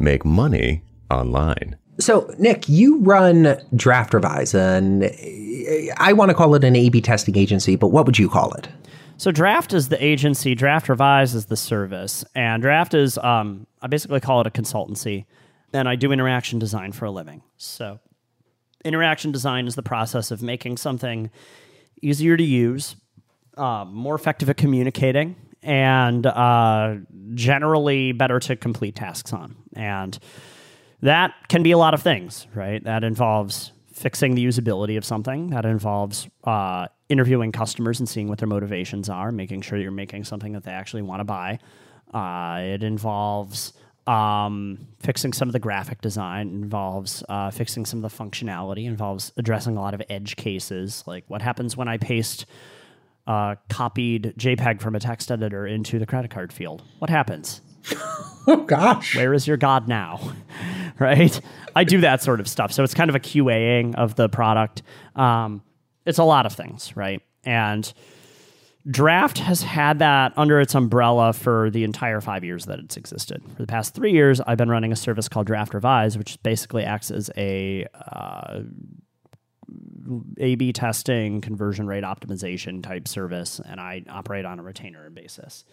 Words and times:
make 0.00 0.24
money 0.24 0.82
online. 1.10 1.76
So, 1.98 2.32
Nick, 2.38 2.68
you 2.68 2.98
run 3.00 3.56
Draft 3.74 4.14
Revise, 4.14 4.54
and 4.54 5.10
I 5.96 6.12
want 6.12 6.30
to 6.30 6.34
call 6.34 6.54
it 6.54 6.62
an 6.64 6.76
A 6.76 6.88
B 6.88 7.00
testing 7.00 7.36
agency, 7.36 7.76
but 7.76 7.88
what 7.88 8.06
would 8.06 8.18
you 8.18 8.28
call 8.28 8.52
it? 8.52 8.68
So 9.16 9.32
Draft 9.32 9.72
is 9.72 9.88
the 9.88 10.02
agency, 10.02 10.54
Draft 10.54 10.88
Revise 10.88 11.34
is 11.34 11.46
the 11.46 11.56
service, 11.56 12.24
and 12.36 12.62
Draft 12.62 12.94
is 12.94 13.18
um, 13.18 13.66
I 13.82 13.88
basically 13.88 14.20
call 14.20 14.40
it 14.40 14.46
a 14.46 14.50
consultancy, 14.50 15.24
and 15.72 15.88
I 15.88 15.96
do 15.96 16.12
interaction 16.12 16.60
design 16.60 16.92
for 16.92 17.06
a 17.06 17.10
living. 17.10 17.42
So 17.56 17.98
interaction 18.84 19.32
design 19.32 19.66
is 19.66 19.74
the 19.74 19.82
process 19.82 20.30
of 20.30 20.40
making 20.40 20.76
something 20.76 21.30
easier 22.00 22.36
to 22.36 22.44
use, 22.44 22.94
uh, 23.56 23.84
more 23.84 24.14
effective 24.14 24.48
at 24.48 24.56
communicating, 24.56 25.34
and 25.62 26.26
uh, 26.26 26.96
generally 27.34 28.12
better 28.12 28.38
to 28.40 28.56
complete 28.56 28.96
tasks 28.96 29.32
on. 29.32 29.56
And 29.74 30.18
that 31.02 31.34
can 31.48 31.62
be 31.62 31.72
a 31.72 31.78
lot 31.78 31.94
of 31.94 32.02
things, 32.02 32.46
right? 32.54 32.82
That 32.84 33.04
involves 33.04 33.72
fixing 33.92 34.34
the 34.34 34.44
usability 34.44 34.96
of 34.96 35.04
something. 35.04 35.50
That 35.50 35.64
involves 35.64 36.28
uh, 36.44 36.86
interviewing 37.08 37.52
customers 37.52 37.98
and 37.98 38.08
seeing 38.08 38.28
what 38.28 38.38
their 38.38 38.48
motivations 38.48 39.08
are, 39.08 39.32
making 39.32 39.62
sure 39.62 39.78
you're 39.78 39.90
making 39.90 40.24
something 40.24 40.52
that 40.52 40.64
they 40.64 40.72
actually 40.72 41.02
want 41.02 41.20
to 41.20 41.24
buy. 41.24 41.58
Uh, 42.12 42.60
it 42.62 42.82
involves 42.82 43.72
um, 44.06 44.88
fixing 45.00 45.32
some 45.32 45.48
of 45.48 45.52
the 45.52 45.58
graphic 45.58 46.00
design, 46.00 46.48
involves 46.48 47.22
uh, 47.28 47.50
fixing 47.50 47.84
some 47.84 48.02
of 48.02 48.10
the 48.10 48.24
functionality, 48.24 48.86
involves 48.86 49.32
addressing 49.36 49.76
a 49.76 49.80
lot 49.80 49.94
of 49.94 50.02
edge 50.08 50.36
cases, 50.36 51.04
like 51.06 51.24
what 51.28 51.42
happens 51.42 51.76
when 51.76 51.88
I 51.88 51.98
paste 51.98 52.46
uh, 53.28 53.56
copied 53.68 54.34
JPEG 54.38 54.80
from 54.80 54.96
a 54.96 55.00
text 55.00 55.30
editor 55.30 55.66
into 55.66 55.98
the 55.98 56.06
credit 56.06 56.30
card 56.30 56.52
field. 56.52 56.82
What 56.98 57.10
happens? 57.10 57.60
oh 58.48 58.64
gosh. 58.66 59.14
Where 59.14 59.34
is 59.34 59.46
your 59.46 59.58
God 59.58 59.86
now? 59.86 60.32
right? 60.98 61.38
I 61.76 61.84
do 61.84 62.00
that 62.00 62.22
sort 62.22 62.40
of 62.40 62.48
stuff. 62.48 62.72
So 62.72 62.82
it's 62.82 62.94
kind 62.94 63.10
of 63.10 63.14
a 63.14 63.20
QAing 63.20 63.94
of 63.96 64.16
the 64.16 64.30
product. 64.30 64.82
Um, 65.14 65.62
it's 66.06 66.18
a 66.18 66.24
lot 66.24 66.46
of 66.46 66.54
things, 66.54 66.96
right? 66.96 67.20
And 67.44 67.92
Draft 68.90 69.38
has 69.38 69.60
had 69.60 69.98
that 69.98 70.32
under 70.38 70.58
its 70.58 70.74
umbrella 70.74 71.34
for 71.34 71.68
the 71.68 71.84
entire 71.84 72.22
five 72.22 72.44
years 72.44 72.64
that 72.64 72.78
it's 72.78 72.96
existed. 72.96 73.42
For 73.54 73.62
the 73.62 73.66
past 73.66 73.94
three 73.94 74.12
years, 74.12 74.40
I've 74.40 74.56
been 74.56 74.70
running 74.70 74.92
a 74.92 74.96
service 74.96 75.28
called 75.28 75.46
Draft 75.46 75.74
Revise, 75.74 76.16
which 76.16 76.42
basically 76.42 76.84
acts 76.84 77.10
as 77.10 77.30
a 77.36 77.86
uh, 77.94 78.60
A/B 80.38 80.72
testing, 80.72 81.40
conversion 81.40 81.86
rate 81.86 82.04
optimization 82.04 82.82
type 82.82 83.06
service, 83.06 83.60
and 83.64 83.80
I 83.80 84.04
operate 84.08 84.44
on 84.44 84.58
a 84.58 84.62
retainer 84.62 85.10
basis. 85.10 85.64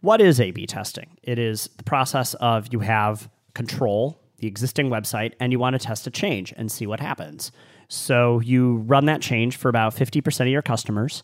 What 0.00 0.20
is 0.20 0.40
A/B 0.40 0.66
testing? 0.66 1.18
It 1.22 1.38
is 1.38 1.68
the 1.76 1.84
process 1.84 2.34
of 2.34 2.68
you 2.72 2.80
have 2.80 3.28
control 3.54 4.18
the 4.38 4.48
existing 4.48 4.90
website 4.90 5.34
and 5.38 5.52
you 5.52 5.58
want 5.58 5.74
to 5.74 5.78
test 5.78 6.06
a 6.06 6.10
change 6.10 6.52
and 6.56 6.70
see 6.70 6.86
what 6.86 6.98
happens. 6.98 7.52
So 7.88 8.40
you 8.40 8.78
run 8.78 9.04
that 9.06 9.20
change 9.20 9.56
for 9.56 9.68
about 9.68 9.94
50% 9.94 10.40
of 10.40 10.48
your 10.48 10.62
customers 10.62 11.22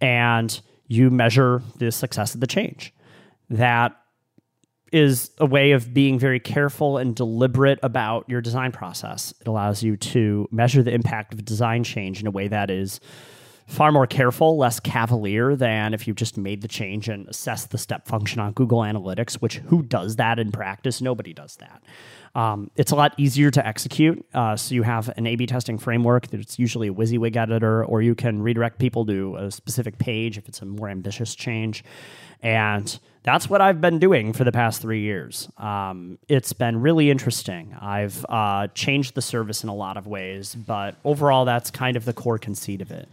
and 0.00 0.60
you 0.86 1.10
measure 1.10 1.62
the 1.78 1.90
success 1.90 2.34
of 2.34 2.40
the 2.40 2.46
change. 2.46 2.92
That 3.48 3.96
is 4.92 5.30
a 5.38 5.46
way 5.46 5.72
of 5.72 5.92
being 5.92 6.18
very 6.18 6.40
careful 6.40 6.98
and 6.98 7.14
deliberate 7.14 7.78
about 7.82 8.28
your 8.28 8.40
design 8.40 8.72
process. 8.72 9.34
It 9.40 9.48
allows 9.48 9.82
you 9.82 9.96
to 9.96 10.48
measure 10.50 10.82
the 10.82 10.92
impact 10.92 11.32
of 11.32 11.38
a 11.38 11.42
design 11.42 11.84
change 11.84 12.20
in 12.20 12.26
a 12.26 12.30
way 12.30 12.48
that 12.48 12.70
is 12.70 13.00
far 13.66 13.92
more 13.92 14.06
careful, 14.06 14.56
less 14.56 14.80
cavalier 14.80 15.54
than 15.54 15.92
if 15.92 16.08
you 16.08 16.14
just 16.14 16.38
made 16.38 16.62
the 16.62 16.68
change 16.68 17.06
and 17.06 17.28
assessed 17.28 17.70
the 17.70 17.76
step 17.76 18.08
function 18.08 18.40
on 18.40 18.52
Google 18.52 18.78
Analytics, 18.78 19.34
which 19.34 19.58
who 19.58 19.82
does 19.82 20.16
that 20.16 20.38
in 20.38 20.50
practice? 20.50 21.02
Nobody 21.02 21.34
does 21.34 21.56
that. 21.56 21.82
Um, 22.34 22.70
it's 22.76 22.92
a 22.92 22.96
lot 22.96 23.12
easier 23.18 23.50
to 23.50 23.66
execute. 23.66 24.24
Uh, 24.32 24.56
so 24.56 24.74
you 24.74 24.84
have 24.84 25.10
an 25.18 25.26
A/B 25.26 25.46
testing 25.46 25.76
framework 25.76 26.28
that's 26.28 26.58
usually 26.58 26.88
a 26.88 26.92
WYSIWYG 26.94 27.36
editor, 27.36 27.84
or 27.84 28.00
you 28.00 28.14
can 28.14 28.40
redirect 28.40 28.78
people 28.78 29.04
to 29.04 29.36
a 29.36 29.50
specific 29.50 29.98
page 29.98 30.38
if 30.38 30.48
it's 30.48 30.62
a 30.62 30.66
more 30.66 30.88
ambitious 30.88 31.34
change. 31.34 31.84
And 32.42 32.98
that's 33.22 33.50
what 33.50 33.60
I've 33.60 33.80
been 33.80 33.98
doing 33.98 34.32
for 34.32 34.44
the 34.44 34.52
past 34.52 34.80
three 34.80 35.00
years. 35.00 35.48
Um, 35.58 36.18
it's 36.28 36.52
been 36.52 36.80
really 36.80 37.10
interesting. 37.10 37.76
I've 37.80 38.24
uh, 38.28 38.68
changed 38.68 39.14
the 39.14 39.22
service 39.22 39.62
in 39.62 39.68
a 39.68 39.74
lot 39.74 39.96
of 39.96 40.06
ways, 40.06 40.54
but 40.54 40.96
overall, 41.04 41.44
that's 41.44 41.70
kind 41.70 41.96
of 41.96 42.04
the 42.04 42.12
core 42.12 42.38
conceit 42.38 42.80
of 42.80 42.90
it. 42.90 43.08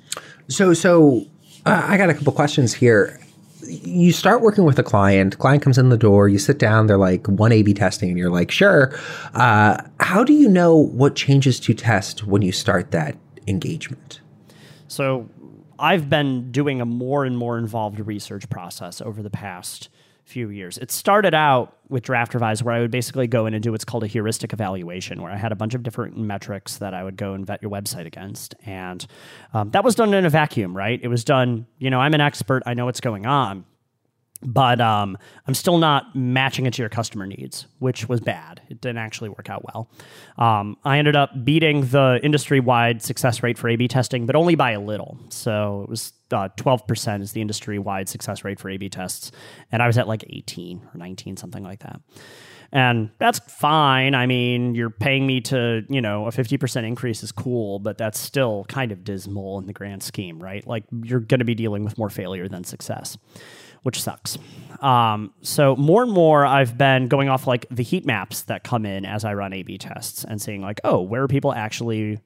So, 0.48 0.74
so 0.74 1.26
uh, 1.66 1.82
I 1.86 1.98
got 1.98 2.10
a 2.10 2.14
couple 2.14 2.34
questions 2.34 2.74
here 2.74 3.20
you 3.68 4.12
start 4.12 4.42
working 4.42 4.64
with 4.64 4.78
a 4.80 4.84
client 4.84 5.38
client 5.40 5.64
comes 5.64 5.78
in 5.78 5.90
the 5.90 5.98
door 5.98 6.28
you 6.28 6.38
sit 6.38 6.60
down 6.60 6.88
they're 6.88 6.98
like 6.98 7.26
one 7.28 7.52
a 7.52 7.62
b 7.62 7.74
testing 7.74 8.10
and 8.10 8.18
you're 8.18 8.30
like 8.30 8.52
sure 8.52 8.98
uh, 9.34 9.82
how 10.00 10.24
do 10.24 10.34
you 10.34 10.48
know 10.50 10.76
what 10.76 11.16
changes 11.16 11.60
to 11.60 11.74
test 11.74 12.26
when 12.26 12.42
you 12.42 12.52
start 12.52 12.92
that 12.92 13.16
engagement 13.48 14.22
so 14.88 15.28
i've 15.80 16.10
been 16.10 16.52
doing 16.52 16.82
a 16.82 16.86
more 16.86 17.26
and 17.26 17.38
more 17.38 17.58
involved 17.58 18.00
research 18.00 18.50
process 18.50 19.02
over 19.02 19.22
the 19.22 19.30
past 19.30 19.90
few 20.26 20.50
years. 20.50 20.78
It 20.80 20.92
started 20.92 21.34
out 21.34 21.78
with 21.88 22.04
Draft 22.04 22.34
Revise, 22.34 22.64
where 22.64 22.74
I 22.74 22.82
would 22.82 22.92
basically 22.92 23.28
go 23.28 23.46
in 23.46 23.54
and 23.54 23.62
do 23.62 23.72
what's 23.72 23.86
called 23.86 24.04
a 24.04 24.08
heuristic 24.08 24.54
evaluation, 24.54 25.22
where 25.22 25.32
I 25.32 25.38
had 25.38 25.52
a 25.52 25.56
bunch 25.56 25.76
of 25.76 25.84
different 25.84 26.18
metrics 26.18 26.78
that 26.78 26.94
I 26.94 27.04
would 27.04 27.16
go 27.16 27.34
and 27.34 27.46
vet 27.46 27.62
your 27.62 27.72
website 27.72 28.08
against. 28.08 28.56
And 28.66 29.06
um, 29.54 29.70
that 29.72 29.84
was 29.84 29.94
done 29.94 30.14
in 30.14 30.26
a 30.26 30.30
vacuum, 30.30 30.76
right? 30.76 31.00
It 31.02 31.08
was 31.08 31.24
done, 31.24 31.68
you 31.78 31.92
know, 31.92 32.00
I'm 32.00 32.14
an 32.16 32.22
expert, 32.22 32.64
I 32.66 32.74
know 32.74 32.86
what's 32.86 33.02
going 33.02 33.26
on 33.26 33.66
but 34.46 34.80
um, 34.80 35.18
I'm 35.48 35.54
still 35.54 35.78
not 35.78 36.16
matching 36.16 36.66
it 36.66 36.74
to 36.76 36.82
your 36.82 36.90
customer 36.90 37.26
needs, 37.26 37.66
which 37.80 38.08
was 38.08 38.22
bad. 38.22 38.62
It 38.70 38.80
didn't 38.80 39.00
actually 39.00 39.30
work 39.30 39.50
out 39.50 39.66
well. 39.66 39.90
Um, 40.38 40.78
I 40.86 41.00
ended 41.00 41.16
up 41.16 41.32
beating 41.44 41.88
the 41.88 42.20
industry 42.24 42.60
wide 42.60 43.02
success 43.02 43.42
rate 43.42 43.58
for 43.58 43.70
A 43.70 43.76
B 43.76 43.88
testing, 43.88 44.26
but 44.26 44.36
only 44.36 44.56
by 44.56 44.72
a 44.72 44.80
little. 44.80 45.18
So 45.30 45.82
it 45.84 45.90
was 45.90 46.14
uh, 46.32 46.50
12% 46.58 47.22
is 47.22 47.32
the 47.32 47.42
industry 47.42 47.80
wide 47.80 48.08
success 48.08 48.44
rate 48.44 48.60
for 48.60 48.70
A 48.70 48.78
B 48.78 48.90
tests. 48.90 49.32
And 49.72 49.82
I 49.82 49.88
was 49.88 49.98
at 49.98 50.08
like 50.08 50.24
18 50.30 50.90
or 50.94 50.98
19, 50.98 51.38
something 51.38 51.64
like 51.64 51.80
that. 51.80 52.00
And 52.72 53.12
that's 53.20 53.40
fine. 53.40 54.16
I 54.16 54.26
mean, 54.26 54.76
you're 54.76 54.90
paying 54.90 55.26
me 55.26 55.40
to, 55.42 55.84
you 55.88 56.02
know, 56.02 56.26
a 56.28 56.32
50% 56.32 56.84
increase 56.86 57.24
is 57.24 57.32
cool, 57.32 57.80
but 57.80 57.98
that's 57.98 58.20
still 58.20 58.66
kind 58.68 58.92
of 58.92 59.04
dismal 59.04 59.60
in 59.60 59.66
the 59.66 59.74
grand 59.74 60.04
scheme, 60.04 60.42
right? 60.42 60.66
Like 60.68 60.84
you're 61.04 61.20
going 61.22 61.40
to 61.40 61.46
be 61.46 61.56
dealing 61.56 61.84
with 61.84 61.98
more 61.98 62.10
failure 62.10 62.50
than 62.50 62.64
success 62.64 63.18
which 63.86 64.02
sucks. 64.02 64.40
Um, 64.82 65.32
so 65.42 65.76
more 65.76 66.02
and 66.02 66.12
more, 66.12 66.44
I've 66.44 66.76
been 66.76 67.08
going 67.08 67.30
off 67.30 67.46
like 67.46 67.68
the 67.70 67.84
heat 67.84 68.04
maps 68.04 68.42
that 68.44 68.64
come 68.64 68.84
in 68.84 69.06
as 69.06 69.24
I 69.24 69.36
run 69.36 69.54
A/B 69.54 69.78
tests 69.78 70.24
and 70.24 70.42
seeing 70.42 70.62
like, 70.62 70.82
oh, 70.84 71.02
where 71.02 71.22
are 71.22 71.28
people 71.28 71.54
actually 71.54 72.20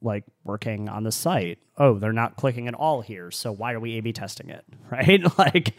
like 0.00 0.24
working 0.42 0.88
on 0.88 1.04
the 1.04 1.12
site? 1.12 1.58
Oh, 1.76 1.98
they're 1.98 2.14
not 2.14 2.36
clicking 2.36 2.66
at 2.66 2.74
all 2.74 3.02
here. 3.02 3.30
So 3.30 3.52
why 3.52 3.74
are 3.74 3.80
we 3.80 3.98
A/B 3.98 4.14
testing 4.14 4.48
it? 4.48 4.64
Right? 4.90 5.22
like, 5.38 5.74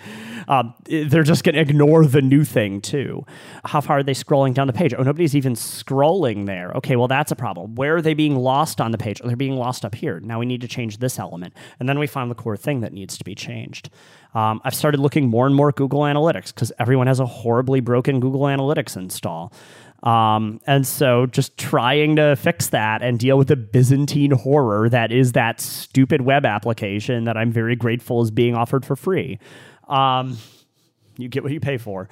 um, 0.48 0.74
they're 0.86 1.22
just 1.22 1.44
going 1.44 1.54
to 1.54 1.62
ignore 1.62 2.04
the 2.04 2.22
new 2.22 2.44
thing 2.44 2.82
too. 2.82 3.24
How 3.64 3.80
far 3.80 4.00
are 4.00 4.04
they 4.04 4.16
scrolling 4.16 4.56
down 4.56 4.66
the 4.66 4.74
page? 4.74 4.92
Oh, 4.98 5.04
nobody's 5.04 5.36
even 5.36 5.54
scrolling 5.54 6.48
there. 6.48 6.72
Okay, 6.72 6.96
well 6.96 7.08
that's 7.08 7.32
a 7.32 7.36
problem. 7.36 7.76
Where 7.76 7.98
are 7.98 8.02
they 8.02 8.16
being 8.16 8.36
lost 8.36 8.82
on 8.82 8.90
the 8.90 8.98
page? 8.98 9.22
Oh, 9.24 9.28
they're 9.28 9.36
being 9.36 9.56
lost 9.56 9.86
up 9.86 9.94
here. 9.94 10.20
Now 10.20 10.40
we 10.40 10.48
need 10.48 10.62
to 10.62 10.68
change 10.68 10.98
this 10.98 11.20
element, 11.20 11.54
and 11.80 11.88
then 11.88 12.00
we 12.00 12.08
find 12.08 12.32
the 12.32 12.36
core 12.36 12.58
thing 12.58 12.80
that 12.82 12.92
needs 12.92 13.18
to 13.20 13.24
be 13.24 13.36
changed 13.36 13.92
um, 14.34 14.62
I've 14.64 14.76
started 14.76 15.00
looking 15.00 15.30
more 15.30 15.46
and 15.46 15.56
more 15.56 15.70
at 15.70 15.76
Google 15.76 16.02
Analytics 16.02 16.54
because 16.54 16.72
everyone 16.80 17.08
has 17.08 17.20
a 17.20 17.26
horribly 17.26 17.80
broken 17.80 18.20
Google 18.20 18.42
Analytics 18.42 18.98
install. 18.98 19.54
Um, 20.04 20.60
and 20.68 20.86
so 20.86 21.28
just 21.28 21.58
trying 21.58 22.18
to 22.18 22.36
fix 22.36 22.68
that 22.70 23.02
and 23.02 23.18
deal 23.18 23.38
with 23.38 23.48
the 23.48 23.56
Byzantine 23.56 24.32
horror 24.32 24.90
that 24.90 25.14
is 25.14 25.32
that 25.32 25.62
stupid 25.62 26.22
web 26.22 26.46
application 26.46 27.24
that 27.24 27.38
I'm 27.38 27.52
very 27.52 27.78
grateful 27.78 28.22
is 28.22 28.30
being 28.30 28.54
offered 28.54 28.86
for 28.86 28.98
free. 28.98 29.40
Um, 29.88 30.38
you 31.18 31.30
get 31.30 31.44
what 31.44 31.54
you 31.54 31.62
pay 31.62 31.78
for. 31.78 32.10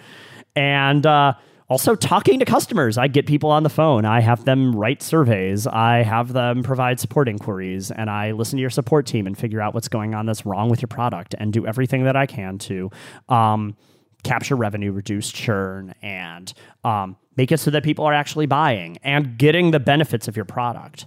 And 0.56 1.06
uh, 1.06 1.34
also, 1.72 1.96
talking 1.96 2.38
to 2.40 2.44
customers. 2.44 2.98
I 2.98 3.08
get 3.08 3.26
people 3.26 3.50
on 3.50 3.64
the 3.64 3.70
phone. 3.70 4.04
I 4.04 4.20
have 4.20 4.44
them 4.44 4.76
write 4.76 5.02
surveys. 5.02 5.66
I 5.66 6.04
have 6.04 6.34
them 6.34 6.64
provide 6.64 7.00
support 7.00 7.30
inquiries. 7.30 7.92
And 7.92 8.10
I 8.10 8.32
listen 8.32 8.58
to 8.58 8.62
your 8.62 8.70
support 8.70 9.06
team 9.06 9.26
and 9.26 9.38
figure 9.38 9.62
out 9.62 9.74
what's 9.74 9.88
going 9.88 10.14
on 10.14 10.26
that's 10.26 10.46
wrong 10.46 10.70
with 10.70 10.82
your 10.82 10.90
product 10.90 11.34
and 11.40 11.54
do 11.54 11.66
everything 11.66 12.04
that 12.04 12.18
I 12.18 12.26
can 12.26 12.58
to 12.58 12.90
um, 13.30 13.78
capture 14.22 14.58
revenue, 14.58 14.92
reduce 14.92 15.32
churn, 15.32 15.96
and 16.02 16.52
um, 16.84 17.16
make 17.38 17.54
it 17.54 17.60
so 17.62 17.72
that 17.72 17.86
people 17.86 18.04
are 18.04 18.14
actually 18.14 18.48
buying 18.48 18.98
and 19.02 19.38
getting 19.38 19.72
the 19.72 19.80
benefits 19.80 20.28
of 20.28 20.36
your 20.36 20.44
product 20.44 21.06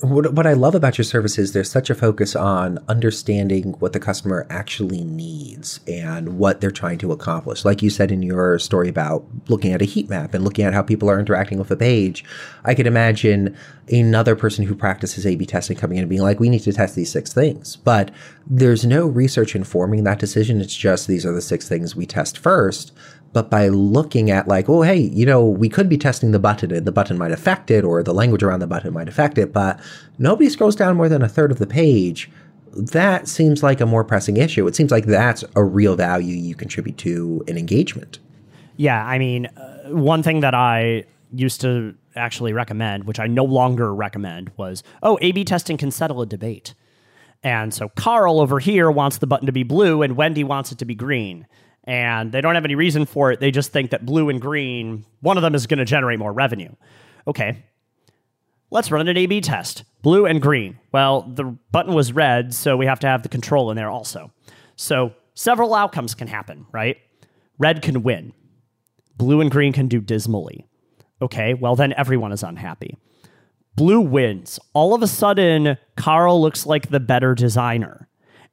what, 0.00 0.34
what 0.34 0.46
I 0.46 0.52
love 0.52 0.74
about 0.74 0.98
your 0.98 1.04
service 1.04 1.38
is 1.38 1.52
there's 1.52 1.70
such 1.70 1.88
a 1.88 1.94
focus 1.94 2.36
on 2.36 2.78
understanding 2.86 3.72
what 3.78 3.94
the 3.94 4.00
customer 4.00 4.46
actually 4.50 5.02
needs 5.04 5.80
and 5.86 6.38
what 6.38 6.60
they're 6.60 6.70
trying 6.70 6.98
to 6.98 7.12
accomplish. 7.12 7.64
Like 7.64 7.80
you 7.80 7.88
said 7.88 8.12
in 8.12 8.22
your 8.22 8.58
story 8.58 8.88
about 8.88 9.24
looking 9.48 9.72
at 9.72 9.80
a 9.80 9.86
heat 9.86 10.10
map 10.10 10.34
and 10.34 10.44
looking 10.44 10.64
at 10.64 10.74
how 10.74 10.82
people 10.82 11.08
are 11.08 11.18
interacting 11.18 11.58
with 11.58 11.70
a 11.70 11.76
page, 11.76 12.24
I 12.64 12.74
could 12.74 12.86
imagine 12.86 13.56
another 13.90 14.36
person 14.36 14.66
who 14.66 14.74
practices 14.74 15.26
A 15.26 15.34
B 15.36 15.46
testing 15.46 15.76
coming 15.76 15.96
in 15.96 16.02
and 16.02 16.10
being 16.10 16.22
like, 16.22 16.40
we 16.40 16.50
need 16.50 16.60
to 16.60 16.72
test 16.72 16.94
these 16.94 17.10
six 17.10 17.32
things. 17.32 17.76
But 17.76 18.10
there's 18.46 18.84
no 18.84 19.06
research 19.06 19.56
informing 19.56 20.04
that 20.04 20.18
decision. 20.18 20.60
It's 20.60 20.76
just 20.76 21.06
these 21.06 21.24
are 21.24 21.32
the 21.32 21.40
six 21.40 21.68
things 21.68 21.96
we 21.96 22.06
test 22.06 22.36
first 22.36 22.92
but 23.36 23.50
by 23.50 23.68
looking 23.68 24.30
at 24.30 24.48
like, 24.48 24.66
oh, 24.66 24.80
hey, 24.80 24.96
you 24.96 25.26
know, 25.26 25.44
we 25.44 25.68
could 25.68 25.90
be 25.90 25.98
testing 25.98 26.30
the 26.30 26.38
button 26.38 26.72
and 26.72 26.86
the 26.86 26.90
button 26.90 27.18
might 27.18 27.32
affect 27.32 27.70
it 27.70 27.84
or 27.84 28.02
the 28.02 28.14
language 28.14 28.42
around 28.42 28.60
the 28.60 28.66
button 28.66 28.94
might 28.94 29.10
affect 29.10 29.36
it, 29.36 29.52
but 29.52 29.78
nobody 30.18 30.48
scrolls 30.48 30.74
down 30.74 30.96
more 30.96 31.06
than 31.06 31.20
a 31.20 31.28
third 31.28 31.52
of 31.52 31.58
the 31.58 31.66
page. 31.66 32.30
That 32.72 33.28
seems 33.28 33.62
like 33.62 33.82
a 33.82 33.84
more 33.84 34.04
pressing 34.04 34.38
issue. 34.38 34.66
It 34.66 34.74
seems 34.74 34.90
like 34.90 35.04
that's 35.04 35.44
a 35.54 35.62
real 35.62 35.96
value 35.96 36.34
you 36.34 36.54
contribute 36.54 36.96
to 36.96 37.44
an 37.46 37.58
engagement. 37.58 38.20
Yeah, 38.78 39.04
I 39.04 39.18
mean, 39.18 39.44
uh, 39.44 39.90
one 39.90 40.22
thing 40.22 40.40
that 40.40 40.54
I 40.54 41.04
used 41.30 41.60
to 41.60 41.94
actually 42.14 42.54
recommend, 42.54 43.04
which 43.04 43.20
I 43.20 43.26
no 43.26 43.44
longer 43.44 43.94
recommend, 43.94 44.50
was 44.56 44.82
oh, 45.02 45.18
A 45.20 45.32
B 45.32 45.44
testing 45.44 45.76
can 45.76 45.90
settle 45.90 46.22
a 46.22 46.26
debate. 46.26 46.72
And 47.42 47.74
so 47.74 47.90
Carl 47.90 48.40
over 48.40 48.60
here 48.60 48.90
wants 48.90 49.18
the 49.18 49.26
button 49.26 49.44
to 49.44 49.52
be 49.52 49.62
blue 49.62 50.00
and 50.00 50.16
Wendy 50.16 50.42
wants 50.42 50.72
it 50.72 50.78
to 50.78 50.86
be 50.86 50.94
green 50.94 51.46
and 51.86 52.32
they 52.32 52.40
don't 52.40 52.54
have 52.54 52.64
any 52.64 52.74
reason 52.74 53.06
for 53.06 53.32
it. 53.32 53.40
They 53.40 53.50
just 53.50 53.72
think 53.72 53.90
that 53.90 54.04
blue 54.04 54.28
and 54.28 54.40
green, 54.40 55.04
one 55.20 55.36
of 55.36 55.42
them 55.42 55.54
is 55.54 55.66
going 55.66 55.78
to 55.78 55.84
generate 55.84 56.18
more 56.18 56.32
revenue. 56.32 56.74
Okay, 57.26 57.64
let's 58.70 58.90
run 58.90 59.06
an 59.08 59.16
A 59.16 59.26
B 59.26 59.40
test 59.40 59.84
blue 60.02 60.26
and 60.26 60.40
green. 60.40 60.78
Well, 60.92 61.22
the 61.22 61.44
button 61.72 61.94
was 61.94 62.12
red, 62.12 62.54
so 62.54 62.76
we 62.76 62.86
have 62.86 63.00
to 63.00 63.06
have 63.06 63.22
the 63.22 63.28
control 63.28 63.70
in 63.70 63.76
there 63.76 63.90
also. 63.90 64.32
So 64.76 65.14
several 65.34 65.74
outcomes 65.74 66.14
can 66.14 66.28
happen, 66.28 66.66
right? 66.72 66.98
Red 67.58 67.82
can 67.82 68.02
win, 68.02 68.32
blue 69.16 69.40
and 69.40 69.50
green 69.50 69.72
can 69.72 69.88
do 69.88 70.00
dismally. 70.00 70.66
Okay, 71.22 71.54
well, 71.54 71.76
then 71.76 71.94
everyone 71.94 72.32
is 72.32 72.42
unhappy. 72.42 72.98
Blue 73.74 74.00
wins. 74.00 74.58
All 74.72 74.94
of 74.94 75.02
a 75.02 75.06
sudden, 75.06 75.76
Carl 75.96 76.40
looks 76.40 76.66
like 76.66 76.88
the 76.88 77.00
better 77.00 77.34
designer 77.34 78.05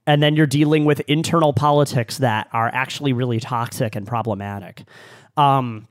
and 0.06 0.22
then 0.22 0.36
you're 0.36 0.46
dealing 0.46 0.86
with 0.86 1.00
internal 1.02 1.54
politics 1.54 2.18
that 2.18 2.48
are 2.54 2.70
actually 2.74 3.14
really 3.14 3.40
toxic 3.40 3.96
and 3.96 4.06
problematic. 4.06 4.84
Um, 5.38 5.88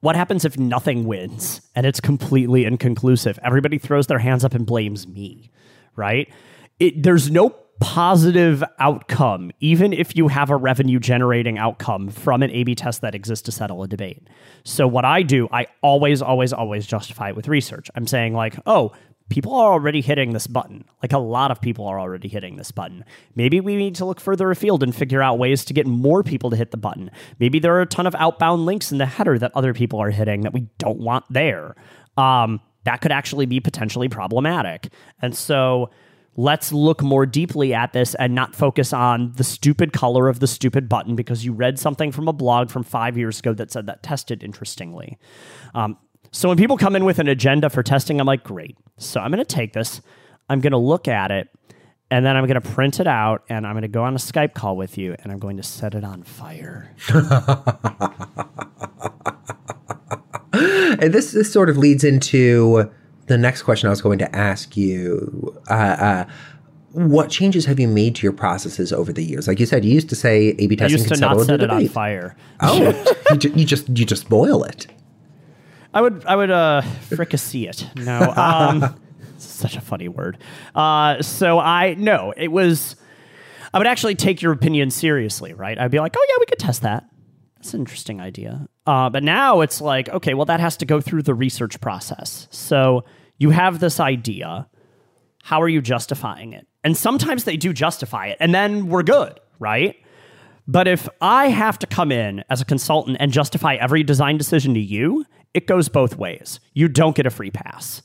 what 0.00 0.16
happens 0.16 0.44
if 0.44 0.58
nothing 0.58 1.04
wins 1.04 1.60
and 1.74 1.86
it's 1.86 2.00
completely 2.00 2.64
inconclusive? 2.64 3.38
Everybody 3.42 3.78
throws 3.78 4.06
their 4.06 4.18
hands 4.18 4.44
up 4.44 4.54
and 4.54 4.66
blames 4.66 5.06
me, 5.06 5.50
right? 5.94 6.28
It, 6.78 7.02
there's 7.02 7.30
no 7.30 7.50
positive 7.80 8.62
outcome, 8.78 9.50
even 9.60 9.92
if 9.92 10.14
you 10.14 10.28
have 10.28 10.50
a 10.50 10.56
revenue 10.56 10.98
generating 10.98 11.58
outcome 11.58 12.08
from 12.10 12.42
an 12.42 12.50
A 12.50 12.64
B 12.64 12.74
test 12.74 13.00
that 13.00 13.14
exists 13.14 13.44
to 13.46 13.52
settle 13.52 13.82
a 13.82 13.88
debate. 13.88 14.28
So, 14.64 14.86
what 14.86 15.04
I 15.04 15.22
do, 15.22 15.48
I 15.50 15.66
always, 15.82 16.20
always, 16.20 16.52
always 16.52 16.86
justify 16.86 17.30
it 17.30 17.36
with 17.36 17.48
research. 17.48 17.90
I'm 17.94 18.06
saying, 18.06 18.34
like, 18.34 18.56
oh, 18.66 18.92
people 19.30 19.54
are 19.54 19.72
already 19.72 20.00
hitting 20.02 20.32
this 20.32 20.46
button. 20.46 20.84
Like 21.02 21.12
a 21.12 21.18
lot 21.18 21.50
of 21.50 21.60
people 21.60 21.86
are 21.86 21.98
already 21.98 22.28
hitting 22.28 22.56
this 22.56 22.70
button. 22.70 23.04
Maybe 23.34 23.60
we 23.60 23.76
need 23.76 23.94
to 23.94 24.04
look 24.04 24.20
further 24.20 24.50
afield 24.50 24.82
and 24.82 24.94
figure 24.94 25.22
out 25.22 25.38
ways 25.38 25.64
to 25.66 25.72
get 25.72 25.86
more 25.86 26.22
people 26.22 26.50
to 26.50 26.56
hit 26.56 26.72
the 26.72 26.76
button. 26.76 27.10
Maybe 27.38 27.58
there 27.58 27.74
are 27.76 27.80
a 27.80 27.86
ton 27.86 28.06
of 28.06 28.14
outbound 28.16 28.66
links 28.66 28.92
in 28.92 28.98
the 28.98 29.06
header 29.06 29.38
that 29.38 29.52
other 29.54 29.72
people 29.72 30.00
are 30.00 30.10
hitting 30.10 30.42
that 30.42 30.52
we 30.52 30.66
don't 30.78 30.98
want 30.98 31.24
there. 31.30 31.76
Um, 32.18 32.60
that 32.84 33.00
could 33.00 33.12
actually 33.12 33.46
be 33.46 33.60
potentially 33.60 34.08
problematic. 34.08 34.88
And 35.22 35.36
so 35.36 35.90
let's 36.36 36.72
look 36.72 37.02
more 37.02 37.24
deeply 37.24 37.72
at 37.72 37.92
this 37.92 38.14
and 38.16 38.34
not 38.34 38.56
focus 38.56 38.92
on 38.92 39.32
the 39.32 39.44
stupid 39.44 39.92
color 39.92 40.28
of 40.28 40.40
the 40.40 40.46
stupid 40.46 40.88
button 40.88 41.14
because 41.14 41.44
you 41.44 41.52
read 41.52 41.78
something 41.78 42.10
from 42.10 42.26
a 42.26 42.32
blog 42.32 42.70
from 42.70 42.82
five 42.82 43.16
years 43.16 43.38
ago 43.38 43.52
that 43.54 43.70
said 43.70 43.86
that 43.86 44.02
tested 44.02 44.42
interestingly. 44.42 45.18
Um, 45.74 45.98
so 46.32 46.48
when 46.48 46.56
people 46.56 46.76
come 46.76 46.94
in 46.96 47.04
with 47.04 47.18
an 47.18 47.28
agenda 47.28 47.70
for 47.70 47.82
testing, 47.82 48.20
I'm 48.20 48.26
like, 48.26 48.44
great. 48.44 48.76
So 48.98 49.20
I'm 49.20 49.30
going 49.30 49.44
to 49.44 49.44
take 49.44 49.72
this, 49.72 50.00
I'm 50.48 50.60
going 50.60 50.72
to 50.72 50.78
look 50.78 51.08
at 51.08 51.30
it, 51.30 51.48
and 52.10 52.24
then 52.24 52.36
I'm 52.36 52.46
going 52.46 52.60
to 52.60 52.68
print 52.68 53.00
it 53.00 53.06
out, 53.06 53.44
and 53.48 53.66
I'm 53.66 53.72
going 53.74 53.82
to 53.82 53.88
go 53.88 54.04
on 54.04 54.14
a 54.14 54.18
Skype 54.18 54.54
call 54.54 54.76
with 54.76 54.98
you, 54.98 55.16
and 55.22 55.32
I'm 55.32 55.38
going 55.38 55.56
to 55.56 55.62
set 55.62 55.94
it 55.94 56.04
on 56.04 56.22
fire. 56.22 56.94
and 60.52 61.14
this 61.14 61.32
this 61.32 61.52
sort 61.52 61.70
of 61.70 61.76
leads 61.76 62.04
into 62.04 62.90
the 63.26 63.38
next 63.38 63.62
question 63.62 63.86
I 63.86 63.90
was 63.90 64.02
going 64.02 64.18
to 64.18 64.36
ask 64.36 64.76
you. 64.76 65.56
Uh, 65.68 65.72
uh, 65.72 66.24
what 66.92 67.30
changes 67.30 67.66
have 67.66 67.78
you 67.78 67.86
made 67.86 68.16
to 68.16 68.22
your 68.24 68.32
processes 68.32 68.92
over 68.92 69.12
the 69.12 69.22
years? 69.22 69.46
Like 69.46 69.60
you 69.60 69.66
said, 69.66 69.84
you 69.84 69.94
used 69.94 70.08
to 70.08 70.16
say 70.16 70.56
A/B 70.58 70.74
testing 70.74 70.98
I 70.98 71.02
used 71.02 71.14
to 71.14 71.20
not 71.20 71.40
set 71.42 71.62
it 71.62 71.70
on 71.70 71.86
fire. 71.86 72.36
Oh, 72.60 73.14
you, 73.30 73.36
ju- 73.36 73.52
you 73.54 73.64
just 73.64 73.88
you 73.88 74.04
just 74.04 74.28
boil 74.28 74.64
it. 74.64 74.88
I 75.92 76.02
would 76.02 76.24
I 76.24 76.36
would 76.36 76.50
uh 76.50 76.82
fricassee 76.82 77.68
it. 77.68 77.88
No. 77.96 78.32
Um 78.36 78.94
such 79.38 79.76
a 79.76 79.80
funny 79.80 80.08
word. 80.08 80.38
Uh 80.74 81.22
so 81.22 81.58
I 81.58 81.94
no, 81.94 82.32
it 82.36 82.48
was 82.52 82.96
I 83.72 83.78
would 83.78 83.86
actually 83.86 84.14
take 84.14 84.42
your 84.42 84.52
opinion 84.52 84.90
seriously, 84.90 85.54
right? 85.54 85.78
I'd 85.78 85.90
be 85.90 86.00
like, 86.00 86.14
"Oh 86.16 86.26
yeah, 86.28 86.34
we 86.40 86.46
could 86.46 86.58
test 86.58 86.82
that." 86.82 87.04
That's 87.56 87.74
an 87.74 87.80
interesting 87.80 88.20
idea. 88.20 88.66
Uh, 88.86 89.10
but 89.10 89.22
now 89.22 89.60
it's 89.60 89.82
like, 89.82 90.08
okay, 90.08 90.32
well, 90.32 90.46
that 90.46 90.60
has 90.60 90.78
to 90.78 90.86
go 90.86 91.00
through 91.00 91.22
the 91.22 91.34
research 91.34 91.78
process. 91.80 92.48
So 92.50 93.04
you 93.38 93.50
have 93.50 93.80
this 93.80 94.00
idea. 94.00 94.66
How 95.42 95.60
are 95.60 95.68
you 95.68 95.82
justifying 95.82 96.54
it? 96.54 96.66
And 96.82 96.96
sometimes 96.96 97.44
they 97.44 97.58
do 97.58 97.72
justify 97.74 98.28
it, 98.28 98.38
and 98.40 98.54
then 98.54 98.88
we're 98.88 99.02
good, 99.02 99.38
right? 99.58 99.96
But 100.66 100.88
if 100.88 101.08
I 101.20 101.48
have 101.48 101.78
to 101.80 101.86
come 101.86 102.10
in 102.12 102.44
as 102.48 102.60
a 102.60 102.64
consultant 102.64 103.18
and 103.20 103.30
justify 103.32 103.74
every 103.74 104.02
design 104.04 104.38
decision 104.38 104.74
to 104.74 104.80
you, 104.80 105.24
it 105.54 105.66
goes 105.66 105.88
both 105.88 106.16
ways. 106.16 106.60
You 106.74 106.88
don't 106.88 107.16
get 107.16 107.26
a 107.26 107.30
free 107.30 107.50
pass. 107.50 108.02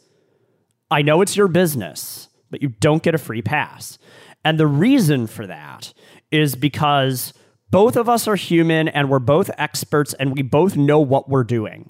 I 0.90 1.02
know 1.02 1.22
it's 1.22 1.38
your 1.38 1.48
business, 1.48 2.30
but 2.50 2.62
you 2.62 2.70
don't 2.70 3.04
get 3.04 3.16
a 3.16 3.20
free 3.20 3.42
pass. 3.42 3.98
And 4.44 4.60
the 4.60 4.68
reason 4.68 5.28
for 5.28 5.48
that 5.48 5.94
is 6.32 6.56
because 6.56 7.34
both 7.72 7.96
of 7.96 8.08
us 8.08 8.28
are 8.28 8.36
human 8.36 8.88
and 8.88 9.10
we're 9.10 9.20
both 9.20 9.50
experts 9.58 10.14
and 10.14 10.34
we 10.34 10.42
both 10.42 10.78
know 10.78 11.00
what 11.00 11.30
we're 11.30 11.44
doing. 11.44 11.90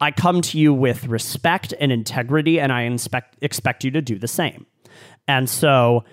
I 0.00 0.12
come 0.12 0.40
to 0.42 0.58
you 0.58 0.72
with 0.72 1.06
respect 1.06 1.74
and 1.80 1.90
integrity, 1.90 2.60
and 2.60 2.72
I 2.72 2.82
inspect, 2.82 3.36
expect 3.42 3.82
you 3.82 3.90
to 3.90 4.00
do 4.00 4.16
the 4.16 4.28
same. 4.28 4.64
And 5.26 5.50
so, 5.50 6.04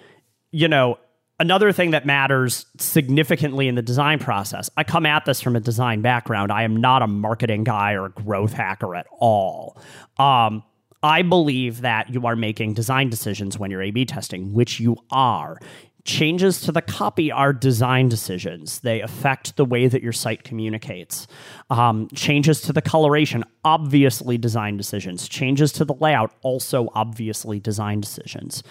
you 0.52 0.68
know, 0.68 0.98
another 1.40 1.72
thing 1.72 1.92
that 1.92 2.06
matters 2.06 2.66
significantly 2.78 3.68
in 3.68 3.76
the 3.76 3.82
design 3.82 4.20
process 4.20 4.70
i 4.78 4.84
come 4.84 5.06
at 5.06 5.26
this 5.26 5.42
from 5.42 5.56
a 5.56 5.60
design 5.60 6.02
background. 6.02 6.52
I 6.52 6.64
am 6.64 6.78
not 6.78 7.02
a 7.02 7.08
marketing 7.08 7.64
guy 7.64 7.94
or 7.94 8.06
a 8.06 8.10
growth 8.10 8.54
hacker 8.54 8.96
at 8.96 9.08
all. 9.12 9.78
Um, 10.18 10.64
i 11.04 11.22
believe 11.22 11.82
that 11.82 12.10
you 12.14 12.26
are 12.26 12.36
making 12.36 12.74
design 12.74 13.10
decisions 13.10 13.60
when 13.60 13.72
you're 13.72 13.84
a 13.84 13.92
b 13.92 14.06
testing 14.06 14.54
which 14.54 14.80
you 14.80 14.98
are. 15.12 15.60
Changes 16.06 16.62
to 16.62 16.72
the 16.72 16.84
copy 16.84 17.32
are 17.32 17.52
design 17.52 18.10
decisions. 18.10 18.80
They 18.82 19.02
affect 19.02 19.58
the 19.58 19.66
way 19.66 19.88
that 19.88 20.04
your 20.04 20.14
site 20.14 20.44
communicates. 20.44 21.26
Um, 21.72 22.10
changes 22.14 22.62
to 22.62 22.74
the 22.74 22.82
coloration 22.82 23.44
obviously 23.64 24.38
design 24.38 24.78
decisions. 24.78 25.28
Changes 25.28 25.72
to 25.74 25.84
the 25.84 25.96
layout 25.96 26.32
also 26.44 26.90
obviously 26.94 27.60
design 27.60 28.02
decisions. 28.02 28.62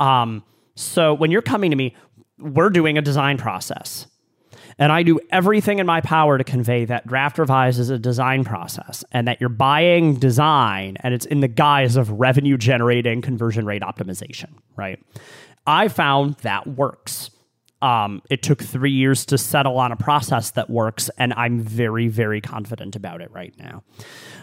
Um, 0.00 0.42
so 0.74 1.14
when 1.14 1.30
you're 1.30 1.42
coming 1.42 1.70
to 1.70 1.76
me, 1.76 1.94
we're 2.40 2.70
doing 2.70 2.98
a 2.98 3.02
design 3.02 3.38
process. 3.38 4.06
And 4.78 4.90
I 4.90 5.02
do 5.02 5.20
everything 5.30 5.78
in 5.78 5.86
my 5.86 6.00
power 6.00 6.38
to 6.38 6.44
convey 6.44 6.86
that 6.86 7.06
draft 7.06 7.38
revise 7.38 7.78
is 7.78 7.90
a 7.90 7.98
design 7.98 8.44
process 8.44 9.04
and 9.12 9.28
that 9.28 9.38
you're 9.38 9.50
buying 9.50 10.14
design 10.14 10.96
and 11.00 11.12
it's 11.12 11.26
in 11.26 11.40
the 11.40 11.48
guise 11.48 11.96
of 11.96 12.10
revenue 12.10 12.56
generating 12.56 13.20
conversion 13.20 13.66
rate 13.66 13.82
optimization, 13.82 14.48
right? 14.76 14.98
I 15.66 15.88
found 15.88 16.36
that 16.36 16.66
works. 16.66 17.30
Um, 17.82 18.20
it 18.28 18.42
took 18.42 18.62
three 18.62 18.90
years 18.90 19.24
to 19.26 19.38
settle 19.38 19.78
on 19.78 19.90
a 19.90 19.96
process 19.96 20.50
that 20.52 20.68
works, 20.68 21.10
and 21.16 21.32
I'm 21.32 21.60
very, 21.60 22.08
very 22.08 22.40
confident 22.40 22.94
about 22.94 23.22
it 23.22 23.30
right 23.30 23.54
now. 23.58 23.82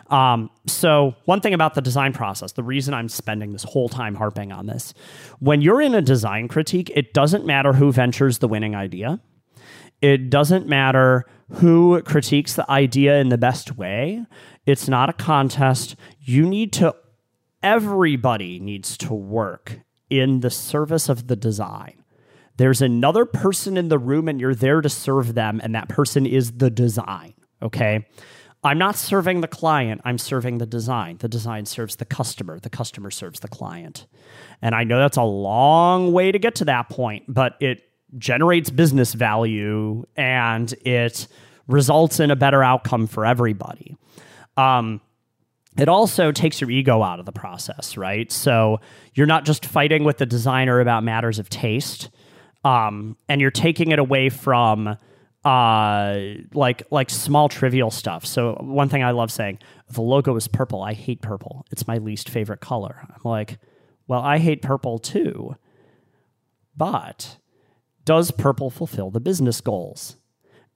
Um, 0.10 0.50
so, 0.66 1.16
one 1.26 1.42
thing 1.42 1.54
about 1.54 1.76
the 1.76 1.82
design 1.82 2.14
process, 2.14 2.54
the 2.54 2.64
reason 2.64 2.94
I'm 2.94 3.10
spending 3.10 3.54
this 3.54 3.64
whole 3.64 3.90
time 3.90 4.16
harping 4.16 4.52
on 4.52 4.66
this, 4.66 4.94
when 5.40 5.62
you're 5.62 5.82
in 5.82 5.94
a 5.94 6.02
design 6.02 6.48
critique, 6.48 6.92
it 6.96 7.14
doesn't 7.14 7.46
matter 7.46 7.74
who 7.74 7.92
ventures 7.92 8.40
the 8.40 8.48
winning 8.48 8.74
idea. 8.74 9.20
It 10.02 10.30
doesn't 10.30 10.68
matter 10.68 11.26
who 11.54 12.02
critiques 12.04 12.54
the 12.54 12.70
idea 12.70 13.20
in 13.20 13.30
the 13.30 13.38
best 13.38 13.78
way. 13.78 14.26
It's 14.66 14.88
not 14.88 15.10
a 15.10 15.14
contest. 15.14 15.96
You 16.20 16.48
need 16.48 16.74
to, 16.74 16.96
everybody 17.64 18.60
needs 18.60 18.98
to 18.98 19.14
work 19.14 19.80
in 20.10 20.42
the 20.42 20.50
service 20.50 21.10
of 21.10 21.28
the 21.28 21.36
design. 21.36 22.04
There's 22.58 22.82
another 22.82 23.26
person 23.26 23.78
in 23.78 23.90
the 23.90 24.00
room 24.00 24.28
and 24.28 24.42
you're 24.42 24.56
there 24.56 24.82
to 24.82 24.90
serve 24.90 25.36
them, 25.36 25.62
and 25.64 25.74
that 25.76 25.90
person 25.90 26.26
is 26.26 26.54
the 26.54 26.70
design. 26.70 27.34
Okay. 27.62 28.06
I'm 28.64 28.80
not 28.80 28.96
serving 28.96 29.42
the 29.42 29.48
client, 29.48 30.02
I'm 30.04 30.18
serving 30.18 30.58
the 30.58 30.66
design. 30.66 31.18
The 31.18 31.30
design 31.30 31.66
serves 31.66 31.98
the 31.98 32.06
customer, 32.06 32.60
the 32.60 32.70
customer 32.70 33.12
serves 33.12 33.40
the 33.40 33.48
client. 33.48 34.08
And 34.62 34.74
I 34.74 34.84
know 34.84 35.00
that's 35.00 35.18
a 35.18 35.24
long 35.24 36.12
way 36.12 36.32
to 36.32 36.40
get 36.40 36.56
to 36.56 36.66
that 36.66 36.90
point, 36.90 37.24
but 37.28 37.56
it 37.62 37.84
generates 38.18 38.70
business 38.70 39.14
value 39.14 40.06
and 40.16 40.74
it 40.86 41.28
results 41.68 42.20
in 42.20 42.32
a 42.32 42.36
better 42.36 42.64
outcome 42.64 43.06
for 43.08 43.26
everybody. 43.26 43.96
Um, 44.56 45.02
it 45.78 45.88
also 45.88 46.32
takes 46.32 46.60
your 46.60 46.72
ego 46.72 47.04
out 47.04 47.20
of 47.20 47.26
the 47.26 47.32
process, 47.32 47.98
right? 47.98 48.32
So 48.32 48.80
you're 49.14 49.28
not 49.28 49.46
just 49.46 49.66
fighting 49.66 50.04
with 50.04 50.18
the 50.18 50.26
designer 50.26 50.80
about 50.80 51.04
matters 51.04 51.38
of 51.38 51.50
taste, 51.50 52.10
um, 52.68 53.16
and 53.30 53.40
you're 53.40 53.50
taking 53.50 53.92
it 53.92 54.00
away 54.00 54.28
from 54.28 54.98
uh, 55.46 56.20
like 56.54 56.84
like 56.92 57.10
small 57.10 57.48
trivial 57.48 57.90
stuff. 57.90 58.26
So 58.26 58.56
one 58.60 58.90
thing 58.90 59.04
I 59.04 59.12
love 59.12 59.32
saying, 59.32 59.60
the 59.90 60.02
logo 60.02 60.36
is 60.36 60.50
purple. 60.50 60.84
I 60.84 60.92
hate 60.92 61.22
purple. 61.22 61.66
It's 61.72 61.88
my 61.88 61.96
least 61.98 62.28
favorite 62.28 62.60
color. 62.60 63.08
I'm 63.10 63.22
like, 63.24 63.58
well, 64.06 64.22
I 64.22 64.40
hate 64.40 64.62
purple 64.62 65.00
too. 65.00 65.56
But 66.76 67.38
does 68.04 68.32
purple 68.32 68.70
fulfill 68.70 69.12
the 69.12 69.22
business 69.22 69.62
goals? 69.62 70.18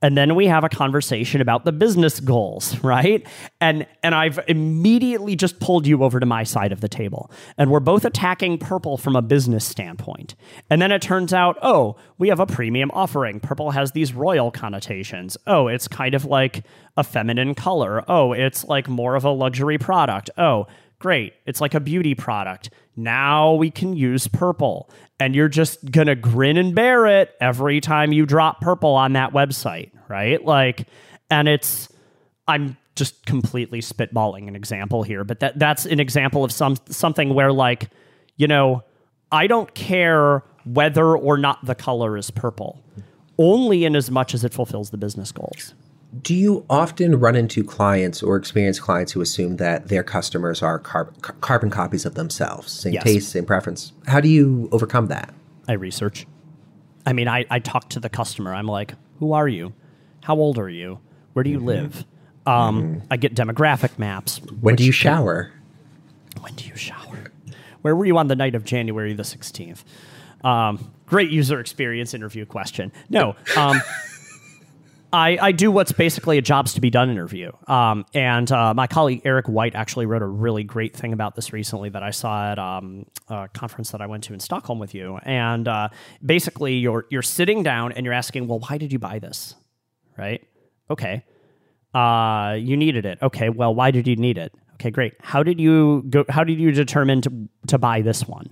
And 0.02 0.18
then 0.18 0.36
we 0.36 0.48
have 0.48 0.64
a 0.64 0.70
conversation 0.70 1.42
about 1.42 1.66
the 1.66 1.72
business 1.72 2.20
goals 2.20 2.78
right? 2.84 3.26
And 3.60 3.86
and 4.04 4.16
i've 4.16 4.40
immediately 4.48 5.36
just 5.36 5.60
pulled 5.60 5.86
you 5.86 6.04
over 6.04 6.20
to 6.20 6.26
my 6.26 6.44
side 6.44 6.72
of 6.72 6.82
the 6.82 6.90
table. 6.90 7.32
And 7.58 7.72
we're 7.72 7.80
both 7.80 8.06
attacking 8.06 8.58
purple 8.58 8.98
from 8.98 9.16
a 9.16 9.22
business 9.22 9.66
standpoint. 9.66 10.36
And 10.70 10.82
then 10.82 10.92
it 10.92 11.02
turns 11.02 11.34
out 11.34 11.58
oh 11.62 11.96
we 12.18 12.30
have 12.30 12.40
a 12.40 12.46
premium 12.46 12.92
offering. 12.94 13.40
Purple 13.40 13.72
has 13.72 13.92
these 13.92 14.14
royal 14.14 14.52
connotations. 14.52 15.38
Oh 15.48 15.68
it's 15.68 15.88
kind 15.88 16.16
of 16.16 16.26
like 16.26 16.66
a 16.98 17.04
feminine 17.04 17.56
color. 17.56 18.04
Oh 18.10 18.34
it's 18.34 18.66
like 18.66 18.88
more 18.88 19.16
of 19.16 19.24
a 19.24 19.32
luxury 19.32 19.78
product. 19.78 20.30
Oh 20.38 20.68
great. 21.00 21.34
It's 21.46 21.62
like 21.62 21.74
a 21.74 21.80
beauty 21.80 22.16
product 22.16 22.70
now 22.96 23.54
we 23.54 23.72
can 23.72 23.96
use 23.96 24.28
purple 24.28 24.90
and 25.20 25.36
you're 25.36 25.48
just 25.48 25.90
going 25.92 26.08
to 26.08 26.16
grin 26.16 26.58
and 26.58 26.74
bear 26.76 27.06
it 27.06 27.36
every 27.40 27.80
time 27.80 28.12
you 28.12 28.26
drop 28.26 28.60
purple 28.62 28.92
on 28.92 29.14
that 29.14 29.34
website, 29.34 29.92
right? 30.10 30.44
Like, 30.44 30.88
and 31.30 31.48
it's, 31.48 31.90
I'm 32.48 32.78
just 32.96 33.26
completely 33.26 33.82
spitballing 33.82 34.48
an 34.48 34.56
example 34.56 35.04
here, 35.04 35.24
but 35.24 35.40
that 35.40 35.58
that's 35.58 35.86
an 35.86 36.00
example 36.00 36.44
of 36.44 36.52
some 36.52 36.76
something 36.90 37.34
where 37.34 37.52
like, 37.52 37.90
you 38.36 38.48
know, 38.48 38.84
I 39.32 39.48
don't 39.48 39.74
care 39.74 40.44
whether 40.66 41.16
or 41.16 41.38
not 41.38 41.66
the 41.66 41.76
color 41.76 42.18
is 42.18 42.32
purple, 42.32 42.84
only 43.38 43.86
in 43.86 43.96
as 43.96 44.12
much 44.12 44.34
as 44.34 44.44
it 44.44 44.54
fulfills 44.54 44.90
the 44.90 44.98
business 44.98 45.32
goals. 45.32 45.74
Do 46.20 46.34
you 46.34 46.66
often 46.70 47.20
run 47.20 47.36
into 47.36 47.64
clients 47.64 48.22
or 48.22 48.36
experience 48.36 48.80
clients 48.80 49.14
who 49.14 49.22
assume 49.22 49.58
that 49.58 49.88
their 49.88 50.04
customers 50.04 50.62
are 50.62 50.78
carb- 50.80 51.40
carbon 51.40 51.70
copies 51.70 52.06
of 52.06 52.16
themselves, 52.16 52.72
same 52.72 52.94
yes. 52.94 53.04
taste, 53.04 53.32
same 53.32 53.46
preference? 53.46 53.94
How 54.08 54.20
do 54.20 54.28
you 54.28 54.68
overcome 54.74 55.08
that? 55.08 55.34
I 55.70 55.74
research. 55.74 56.28
I 57.06 57.14
mean, 57.14 57.30
I, 57.30 57.46
I 57.50 57.60
talk 57.60 57.90
to 57.90 58.00
the 58.00 58.10
customer. 58.10 58.54
I'm 58.54 58.68
like, 58.68 58.96
who 59.20 59.32
are 59.32 59.48
you? 59.48 59.74
How 60.24 60.36
old 60.36 60.58
are 60.58 60.70
you? 60.70 61.00
Where 61.34 61.44
do 61.44 61.50
you 61.50 61.58
mm-hmm. 61.58 61.68
live? 61.68 62.06
Um, 62.46 62.84
mm-hmm. 62.84 63.08
I 63.10 63.18
get 63.18 63.34
demographic 63.34 63.98
maps. 63.98 64.42
When 64.60 64.76
do 64.76 64.84
you 64.84 64.92
shower? 64.92 65.52
when 66.40 66.54
do 66.56 66.68
you 66.68 66.76
shower? 66.76 67.32
Where 67.82 67.96
were 67.96 68.06
you 68.06 68.18
on 68.18 68.28
the 68.28 68.36
night 68.36 68.56
of 68.56 68.64
January 68.64 69.14
the 69.14 69.24
16th? 69.24 69.84
Um, 70.44 70.92
great 71.06 71.30
user 71.30 71.60
experience 71.60 72.14
interview 72.14 72.46
question. 72.46 72.92
No. 73.10 73.36
Um, 73.56 73.82
I, 75.14 75.38
I 75.42 75.52
do 75.52 75.72
what's 75.72 75.92
basically 75.92 76.38
a 76.38 76.42
jobs 76.42 76.74
to 76.74 76.82
be 76.82 76.90
done 76.90 77.10
interview. 77.10 77.52
Um, 77.68 78.06
and 78.14 78.52
uh, 78.52 78.74
my 78.74 78.88
colleague 78.88 79.22
Eric 79.26 79.48
White 79.48 79.76
actually 79.76 80.06
wrote 80.06 80.22
a 80.22 80.28
really 80.28 80.64
great 80.64 80.96
thing 80.96 81.14
about 81.14 81.36
this 81.36 81.52
recently 81.52 81.90
that 81.90 82.04
I 82.04 82.12
saw 82.12 82.52
at 82.52 82.60
um, 82.60 83.06
a 83.28 83.50
conference 83.54 83.92
that 83.92 84.02
I 84.02 84.06
went 84.06 84.24
to 84.26 84.34
in 84.34 84.40
Stockholm 84.40 84.80
with 84.80 84.94
you. 84.94 85.18
And 85.24 85.68
uh, 85.68 85.90
basically, 86.26 86.76
you're 86.76 87.06
you're 87.10 87.22
sitting 87.22 87.64
down 87.64 87.92
and 87.92 88.06
you're 88.06 88.14
asking, 88.14 88.48
well, 88.48 88.60
why 88.60 88.78
did 88.78 88.94
you 88.94 89.00
buy 89.00 89.20
this? 89.20 89.56
Right? 90.18 90.48
Okay. 90.90 91.26
Uh, 91.94 92.56
you 92.60 92.78
needed 92.78 93.06
it. 93.06 93.20
Okay. 93.22 93.50
Well, 93.50 93.76
why 93.76 93.92
did 93.92 94.08
you 94.08 94.16
need 94.16 94.38
it? 94.38 94.54
Okay, 94.76 94.90
great. 94.90 95.14
How 95.20 95.44
did 95.44 95.60
you 95.60 96.04
go? 96.10 96.26
How 96.28 96.44
did 96.44 96.60
you 96.60 96.72
determine 96.72 97.22
to 97.22 97.50
to 97.68 97.78
buy 97.78 98.02
this 98.02 98.28
one? 98.28 98.52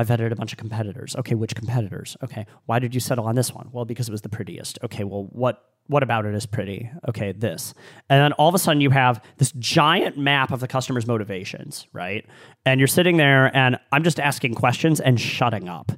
I've 0.00 0.08
vetted 0.08 0.32
a 0.32 0.36
bunch 0.36 0.52
of 0.52 0.58
competitors. 0.58 1.14
Okay, 1.16 1.34
which 1.34 1.54
competitors? 1.54 2.16
Okay, 2.22 2.46
why 2.66 2.78
did 2.78 2.94
you 2.94 3.00
settle 3.00 3.26
on 3.26 3.34
this 3.34 3.52
one? 3.52 3.68
Well, 3.70 3.84
because 3.84 4.08
it 4.08 4.12
was 4.12 4.22
the 4.22 4.28
prettiest. 4.28 4.78
Okay, 4.82 5.04
well, 5.04 5.28
what 5.30 5.64
what 5.86 6.02
about 6.02 6.24
it 6.24 6.34
is 6.34 6.46
pretty? 6.46 6.88
Okay, 7.08 7.32
this. 7.32 7.74
And 8.08 8.22
then 8.22 8.32
all 8.34 8.48
of 8.48 8.54
a 8.54 8.58
sudden 8.58 8.80
you 8.80 8.90
have 8.90 9.22
this 9.38 9.52
giant 9.58 10.16
map 10.16 10.52
of 10.52 10.60
the 10.60 10.68
customer's 10.68 11.06
motivations, 11.06 11.88
right? 11.92 12.24
And 12.64 12.78
you're 12.78 12.86
sitting 12.86 13.16
there 13.16 13.54
and 13.56 13.76
I'm 13.90 14.04
just 14.04 14.20
asking 14.20 14.54
questions 14.54 15.00
and 15.00 15.20
shutting 15.20 15.68
up. 15.68 15.90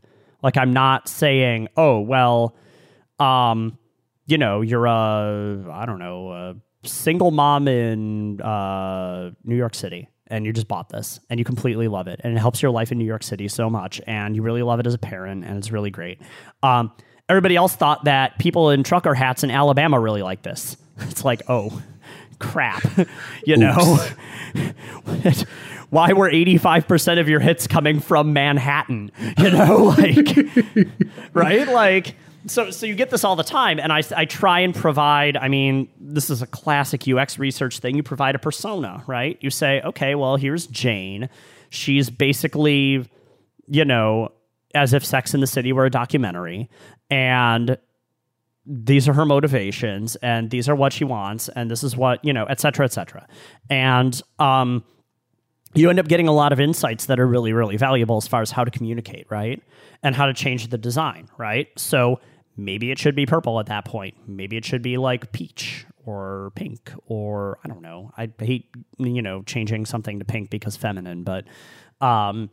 Like 0.42 0.56
I'm 0.56 0.72
not 0.72 1.08
saying, 1.08 1.68
"Oh, 1.76 2.00
well, 2.00 2.56
um, 3.20 3.78
you 4.26 4.38
know, 4.38 4.62
you're 4.62 4.86
a 4.86 5.64
I 5.70 5.86
don't 5.86 5.98
know, 5.98 6.32
a 6.32 6.88
single 6.88 7.30
mom 7.30 7.68
in 7.68 8.40
uh, 8.40 9.30
New 9.44 9.56
York 9.56 9.74
City." 9.74 10.08
And 10.32 10.46
you 10.46 10.52
just 10.52 10.66
bought 10.66 10.88
this 10.88 11.20
and 11.30 11.38
you 11.38 11.44
completely 11.44 11.86
love 11.86 12.08
it 12.08 12.20
and 12.24 12.34
it 12.34 12.40
helps 12.40 12.62
your 12.62 12.72
life 12.72 12.90
in 12.90 12.98
New 12.98 13.04
York 13.04 13.22
City 13.22 13.46
so 13.46 13.70
much 13.70 14.00
and 14.06 14.34
you 14.34 14.42
really 14.42 14.62
love 14.62 14.80
it 14.80 14.86
as 14.86 14.94
a 14.94 14.98
parent 14.98 15.44
and 15.44 15.58
it's 15.58 15.70
really 15.70 15.90
great. 15.90 16.20
Um, 16.62 16.90
everybody 17.28 17.54
else 17.54 17.76
thought 17.76 18.04
that 18.04 18.38
people 18.38 18.70
in 18.70 18.82
trucker 18.82 19.14
hats 19.14 19.44
in 19.44 19.50
Alabama 19.50 20.00
really 20.00 20.22
like 20.22 20.42
this. 20.42 20.76
It's 20.98 21.24
like, 21.24 21.42
oh, 21.48 21.82
crap, 22.38 22.84
you 23.46 23.56
know. 23.56 23.98
Why 25.90 26.12
were 26.12 26.30
85% 26.30 27.18
of 27.18 27.28
your 27.28 27.40
hits 27.40 27.66
coming 27.66 28.00
from 28.00 28.32
Manhattan? 28.32 29.10
You 29.38 29.50
know, 29.50 29.94
like, 29.98 30.36
right? 31.32 31.66
Like, 31.66 32.14
so 32.46 32.70
so 32.70 32.86
you 32.86 32.94
get 32.94 33.10
this 33.10 33.24
all 33.24 33.36
the 33.36 33.44
time 33.44 33.78
and 33.78 33.92
I, 33.92 34.02
I 34.16 34.24
try 34.24 34.60
and 34.60 34.74
provide 34.74 35.36
i 35.36 35.48
mean 35.48 35.88
this 36.00 36.30
is 36.30 36.42
a 36.42 36.46
classic 36.46 37.06
ux 37.08 37.38
research 37.38 37.78
thing. 37.78 37.96
You 37.96 38.02
provide 38.02 38.34
a 38.34 38.38
persona 38.38 39.04
right? 39.06 39.38
You 39.40 39.50
say 39.50 39.80
okay 39.82 40.14
well 40.14 40.36
here's 40.36 40.66
jane. 40.66 41.28
She's 41.70 42.10
basically 42.10 43.08
you 43.68 43.84
know 43.84 44.32
as 44.74 44.92
if 44.92 45.04
sex 45.04 45.34
in 45.34 45.40
the 45.40 45.46
city 45.46 45.72
were 45.72 45.86
a 45.86 45.90
documentary 45.90 46.68
and 47.10 47.76
these 48.64 49.08
are 49.08 49.12
her 49.12 49.26
motivations 49.26 50.16
and 50.16 50.50
these 50.50 50.68
are 50.68 50.74
what 50.74 50.92
she 50.92 51.04
wants 51.04 51.48
and 51.48 51.70
this 51.70 51.82
is 51.82 51.96
what 51.96 52.24
you 52.24 52.32
know 52.32 52.44
et 52.46 52.60
cetera 52.60 52.84
et 52.84 52.92
cetera. 52.92 53.26
And 53.70 54.20
um 54.38 54.84
you 55.74 55.88
end 55.88 55.98
up 55.98 56.06
getting 56.06 56.28
a 56.28 56.32
lot 56.32 56.52
of 56.52 56.60
insights 56.60 57.06
that 57.06 57.20
are 57.20 57.26
really 57.26 57.52
really 57.52 57.76
valuable 57.76 58.16
as 58.16 58.26
far 58.26 58.42
as 58.42 58.50
how 58.50 58.64
to 58.64 58.70
communicate 58.70 59.26
right? 59.30 59.62
And 60.02 60.16
how 60.16 60.26
to 60.26 60.34
change 60.34 60.68
the 60.68 60.78
design 60.78 61.28
right? 61.38 61.68
So 61.76 62.18
maybe 62.56 62.90
it 62.90 62.98
should 62.98 63.14
be 63.14 63.26
purple 63.26 63.60
at 63.60 63.66
that 63.66 63.84
point. 63.84 64.14
Maybe 64.26 64.56
it 64.56 64.64
should 64.64 64.82
be 64.82 64.96
like 64.96 65.32
peach 65.32 65.86
or 66.04 66.52
pink 66.54 66.92
or 67.06 67.58
I 67.64 67.68
don't 67.68 67.82
know. 67.82 68.12
I 68.16 68.30
hate 68.38 68.68
you 68.98 69.22
know 69.22 69.42
changing 69.42 69.86
something 69.86 70.18
to 70.18 70.24
pink 70.24 70.50
because 70.50 70.76
feminine, 70.76 71.24
but 71.24 71.44
um, 72.00 72.50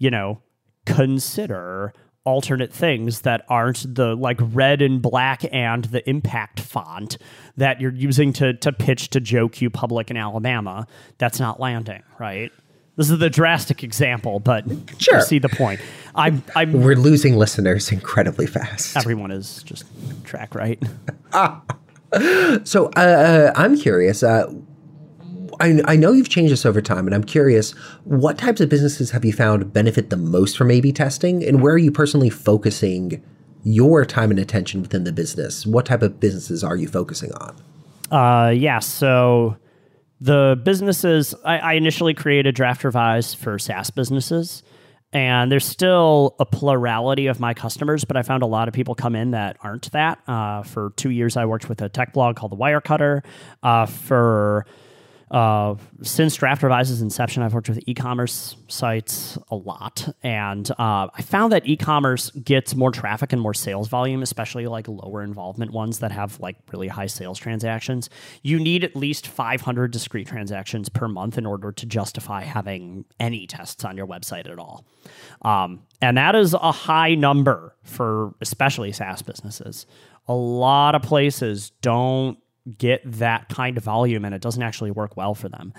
you 0.00 0.10
know, 0.10 0.40
consider 0.86 1.92
alternate 2.24 2.72
things 2.72 3.22
that 3.22 3.44
aren't 3.48 3.94
the 3.94 4.14
like 4.14 4.38
red 4.40 4.80
and 4.80 5.02
black 5.02 5.44
and 5.52 5.86
the 5.86 6.08
impact 6.08 6.60
font 6.60 7.18
that 7.56 7.80
you're 7.80 7.92
using 7.92 8.32
to 8.32 8.54
to 8.54 8.72
pitch 8.72 9.10
to 9.10 9.20
Joe 9.20 9.48
Q 9.48 9.70
Public 9.70 10.10
in 10.10 10.16
Alabama 10.16 10.86
that's 11.18 11.40
not 11.40 11.58
landing, 11.58 12.02
right? 12.18 12.52
This 12.96 13.10
is 13.10 13.18
the 13.18 13.30
drastic 13.30 13.82
example, 13.82 14.38
but 14.38 14.64
sure. 14.98 15.16
you 15.16 15.22
see 15.22 15.38
the 15.38 15.48
point. 15.48 15.80
I'm, 16.14 16.44
I'm, 16.54 16.72
We're 16.72 16.96
losing 16.96 17.36
listeners 17.36 17.90
incredibly 17.90 18.46
fast. 18.46 18.96
Everyone 18.96 19.30
is 19.30 19.62
just 19.62 19.84
track 20.24 20.54
right. 20.54 20.82
so 22.64 22.90
uh, 22.96 23.00
uh, 23.00 23.52
I'm 23.56 23.78
curious. 23.78 24.22
Uh, 24.22 24.52
I, 25.60 25.80
I, 25.86 25.96
know 25.96 26.12
you've 26.12 26.28
changed 26.28 26.52
this 26.52 26.66
over 26.66 26.82
time, 26.82 27.06
and 27.06 27.14
I'm 27.14 27.24
curious 27.24 27.70
what 28.04 28.36
types 28.36 28.60
of 28.60 28.68
businesses 28.68 29.10
have 29.12 29.24
you 29.24 29.32
found 29.32 29.72
benefit 29.72 30.10
the 30.10 30.16
most 30.18 30.58
from 30.58 30.70
A/B 30.70 30.92
testing, 30.92 31.42
and 31.42 31.62
where 31.62 31.72
are 31.72 31.78
you 31.78 31.90
personally 31.90 32.30
focusing 32.30 33.22
your 33.64 34.04
time 34.04 34.30
and 34.30 34.40
attention 34.40 34.82
within 34.82 35.04
the 35.04 35.12
business? 35.12 35.64
What 35.64 35.86
type 35.86 36.02
of 36.02 36.20
businesses 36.20 36.62
are 36.62 36.76
you 36.76 36.88
focusing 36.88 37.32
on? 37.34 37.56
Uh, 38.10 38.50
yeah, 38.50 38.80
so 38.80 39.56
the 40.22 40.60
businesses 40.62 41.34
I, 41.44 41.58
I, 41.58 41.72
initially 41.72 42.14
created 42.14 42.54
draft 42.54 42.84
revise 42.84 43.34
for 43.34 43.58
SaaS 43.58 43.90
businesses, 43.90 44.62
and 45.12 45.50
there's 45.50 45.64
still 45.64 46.36
a 46.38 46.46
plurality 46.46 47.26
of 47.26 47.40
my 47.40 47.54
customers, 47.54 48.04
but 48.04 48.16
I 48.16 48.22
found 48.22 48.44
a 48.44 48.46
lot 48.46 48.68
of 48.68 48.74
people 48.74 48.94
come 48.94 49.16
in 49.16 49.32
that 49.32 49.56
aren't 49.64 49.90
that. 49.90 50.20
Uh, 50.28 50.62
for 50.62 50.92
two 50.94 51.10
years, 51.10 51.36
I 51.36 51.46
worked 51.46 51.68
with 51.68 51.82
a 51.82 51.88
tech 51.88 52.12
blog 52.12 52.36
called 52.36 52.52
the 52.52 52.56
Wirecutter. 52.56 53.22
Uh, 53.64 53.86
for 53.86 54.64
uh, 55.32 55.76
since 56.02 56.36
Draft 56.36 56.62
Revise's 56.62 57.00
inception, 57.00 57.42
I've 57.42 57.54
worked 57.54 57.70
with 57.70 57.80
e-commerce 57.86 58.54
sites 58.68 59.38
a 59.50 59.56
lot, 59.56 60.14
and 60.22 60.70
uh, 60.72 61.08
I 61.14 61.22
found 61.22 61.54
that 61.54 61.66
e-commerce 61.66 62.28
gets 62.32 62.74
more 62.74 62.90
traffic 62.90 63.32
and 63.32 63.40
more 63.40 63.54
sales 63.54 63.88
volume, 63.88 64.22
especially 64.22 64.66
like 64.66 64.88
lower 64.88 65.22
involvement 65.22 65.72
ones 65.72 66.00
that 66.00 66.12
have 66.12 66.38
like 66.38 66.56
really 66.70 66.88
high 66.88 67.06
sales 67.06 67.38
transactions. 67.38 68.10
You 68.42 68.60
need 68.60 68.84
at 68.84 68.94
least 68.94 69.26
500 69.26 69.90
discrete 69.90 70.26
transactions 70.26 70.90
per 70.90 71.08
month 71.08 71.38
in 71.38 71.46
order 71.46 71.72
to 71.72 71.86
justify 71.86 72.42
having 72.42 73.06
any 73.18 73.46
tests 73.46 73.86
on 73.86 73.96
your 73.96 74.06
website 74.06 74.50
at 74.50 74.58
all, 74.58 74.84
um, 75.40 75.82
and 76.02 76.18
that 76.18 76.34
is 76.34 76.52
a 76.52 76.72
high 76.72 77.14
number 77.14 77.74
for 77.84 78.34
especially 78.42 78.92
SaaS 78.92 79.22
businesses. 79.22 79.86
A 80.28 80.34
lot 80.34 80.94
of 80.94 81.00
places 81.00 81.72
don't 81.80 82.38
get 82.78 83.00
that 83.04 83.48
kind 83.48 83.76
of 83.76 83.84
volume 83.84 84.24
and 84.24 84.34
it 84.34 84.40
doesn't 84.40 84.62
actually 84.62 84.90
work 84.90 85.16
well 85.16 85.34
for 85.34 85.48
them. 85.48 85.72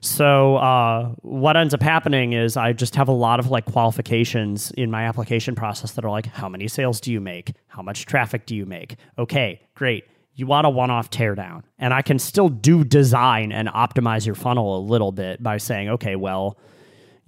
So 0.00 0.56
uh, 0.56 1.08
what 1.22 1.56
ends 1.56 1.74
up 1.74 1.82
happening 1.82 2.32
is 2.32 2.56
I 2.56 2.72
just 2.72 2.94
have 2.94 3.08
a 3.08 3.12
lot 3.12 3.40
of 3.40 3.50
like 3.50 3.64
qualifications 3.64 4.70
in 4.72 4.90
my 4.90 5.04
application 5.04 5.54
process 5.54 5.92
that 5.92 6.04
are 6.04 6.10
like, 6.10 6.26
how 6.26 6.48
many 6.48 6.68
sales 6.68 7.00
do 7.00 7.12
you 7.12 7.20
make? 7.20 7.52
How 7.66 7.82
much 7.82 8.06
traffic 8.06 8.46
do 8.46 8.54
you 8.54 8.64
make? 8.64 8.96
Okay, 9.18 9.60
great. 9.74 10.04
You 10.34 10.46
want 10.46 10.68
a 10.68 10.70
one-off 10.70 11.10
teardown, 11.10 11.64
and 11.80 11.92
I 11.92 12.02
can 12.02 12.20
still 12.20 12.48
do 12.48 12.84
design 12.84 13.50
and 13.50 13.66
optimize 13.66 14.24
your 14.24 14.36
funnel 14.36 14.78
a 14.78 14.82
little 14.82 15.10
bit 15.10 15.42
by 15.42 15.56
saying, 15.56 15.88
okay, 15.88 16.14
well, 16.14 16.56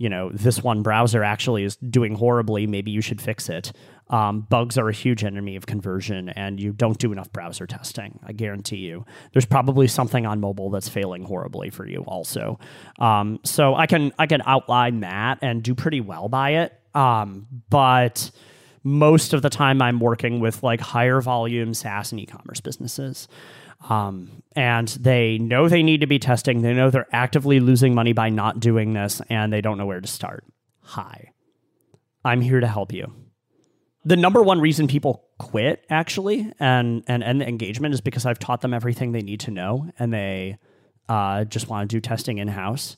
you 0.00 0.08
know, 0.08 0.30
this 0.30 0.62
one 0.62 0.82
browser 0.82 1.22
actually 1.22 1.62
is 1.62 1.76
doing 1.76 2.14
horribly. 2.14 2.66
Maybe 2.66 2.90
you 2.90 3.02
should 3.02 3.20
fix 3.20 3.50
it. 3.50 3.70
Um, 4.08 4.40
bugs 4.40 4.78
are 4.78 4.88
a 4.88 4.94
huge 4.94 5.24
enemy 5.24 5.56
of 5.56 5.66
conversion, 5.66 6.30
and 6.30 6.58
you 6.58 6.72
don't 6.72 6.96
do 6.96 7.12
enough 7.12 7.30
browser 7.34 7.66
testing. 7.66 8.18
I 8.24 8.32
guarantee 8.32 8.78
you. 8.78 9.04
There's 9.34 9.44
probably 9.44 9.86
something 9.88 10.24
on 10.24 10.40
mobile 10.40 10.70
that's 10.70 10.88
failing 10.88 11.22
horribly 11.24 11.68
for 11.68 11.86
you, 11.86 12.00
also. 12.06 12.58
Um, 12.98 13.40
so 13.44 13.74
I 13.74 13.86
can 13.86 14.10
I 14.18 14.26
can 14.26 14.40
outline 14.46 15.00
that 15.00 15.38
and 15.42 15.62
do 15.62 15.74
pretty 15.74 16.00
well 16.00 16.30
by 16.30 16.52
it. 16.52 16.72
Um, 16.94 17.46
but 17.68 18.30
most 18.82 19.34
of 19.34 19.42
the 19.42 19.50
time, 19.50 19.82
I'm 19.82 20.00
working 20.00 20.40
with 20.40 20.62
like 20.62 20.80
higher 20.80 21.20
volume 21.20 21.74
SaaS 21.74 22.10
and 22.10 22.22
e-commerce 22.22 22.62
businesses. 22.62 23.28
Um, 23.88 24.42
and 24.54 24.88
they 24.88 25.38
know 25.38 25.68
they 25.68 25.82
need 25.82 26.00
to 26.00 26.06
be 26.06 26.18
testing. 26.18 26.62
They 26.62 26.74
know 26.74 26.90
they're 26.90 27.06
actively 27.12 27.60
losing 27.60 27.94
money 27.94 28.12
by 28.12 28.28
not 28.28 28.60
doing 28.60 28.92
this, 28.92 29.22
and 29.30 29.52
they 29.52 29.60
don't 29.60 29.78
know 29.78 29.86
where 29.86 30.00
to 30.00 30.08
start. 30.08 30.44
Hi, 30.82 31.32
I'm 32.24 32.40
here 32.40 32.60
to 32.60 32.66
help 32.66 32.92
you. 32.92 33.12
The 34.04 34.16
number 34.16 34.42
one 34.42 34.60
reason 34.60 34.86
people 34.86 35.24
quit, 35.38 35.84
actually, 35.88 36.52
and 36.58 37.04
and 37.06 37.22
end 37.22 37.40
the 37.40 37.48
engagement 37.48 37.94
is 37.94 38.00
because 38.00 38.26
I've 38.26 38.38
taught 38.38 38.60
them 38.60 38.74
everything 38.74 39.12
they 39.12 39.22
need 39.22 39.40
to 39.40 39.50
know, 39.50 39.90
and 39.98 40.12
they 40.12 40.58
uh, 41.08 41.44
just 41.44 41.68
want 41.68 41.88
to 41.88 41.96
do 41.96 42.00
testing 42.00 42.38
in 42.38 42.48
house. 42.48 42.96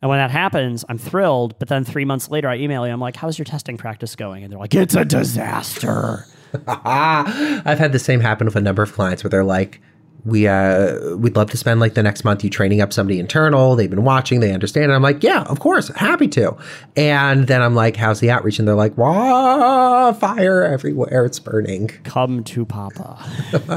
And 0.00 0.08
when 0.08 0.18
that 0.18 0.30
happens, 0.30 0.84
I'm 0.88 0.98
thrilled. 0.98 1.58
But 1.58 1.68
then 1.68 1.84
three 1.84 2.04
months 2.04 2.28
later, 2.28 2.48
I 2.48 2.56
email 2.56 2.86
you. 2.86 2.92
I'm 2.92 3.00
like, 3.00 3.16
"How's 3.16 3.38
your 3.38 3.46
testing 3.46 3.76
practice 3.76 4.16
going?" 4.16 4.42
And 4.42 4.52
they're 4.52 4.58
like, 4.58 4.74
"It's 4.74 4.94
a 4.94 5.04
disaster." 5.04 6.26
I've 6.66 7.78
had 7.78 7.92
the 7.92 7.98
same 7.98 8.20
happen 8.20 8.46
with 8.46 8.54
a 8.54 8.60
number 8.60 8.82
of 8.82 8.92
clients 8.92 9.24
where 9.24 9.30
they're 9.30 9.44
like, 9.44 9.80
we 10.24 10.48
uh 10.48 11.16
we'd 11.16 11.36
love 11.36 11.50
to 11.50 11.56
spend 11.56 11.80
like 11.80 11.94
the 11.94 12.02
next 12.02 12.24
month 12.24 12.42
you 12.42 12.50
training 12.50 12.80
up 12.80 12.92
somebody 12.92 13.18
internal. 13.18 13.76
They've 13.76 13.90
been 13.90 14.04
watching. 14.04 14.40
They 14.40 14.52
understand. 14.52 14.84
And 14.84 14.94
i'm 14.94 15.02
like 15.02 15.22
yeah 15.22 15.42
of 15.42 15.60
course. 15.60 15.88
Happy 15.88 16.28
to. 16.28 16.56
And 16.96 17.46
then 17.46 17.60
i'm 17.60 17.74
like 17.74 17.96
how's 17.96 18.20
the 18.20 18.30
outreach? 18.30 18.58
And 18.58 18.66
they're 18.66 18.74
like 18.74 18.96
wow 18.96 20.12
fire 20.12 20.62
everywhere. 20.62 21.24
It's 21.24 21.38
burning. 21.38 21.88
Come 22.04 22.42
to 22.44 22.64
papa. 22.64 23.18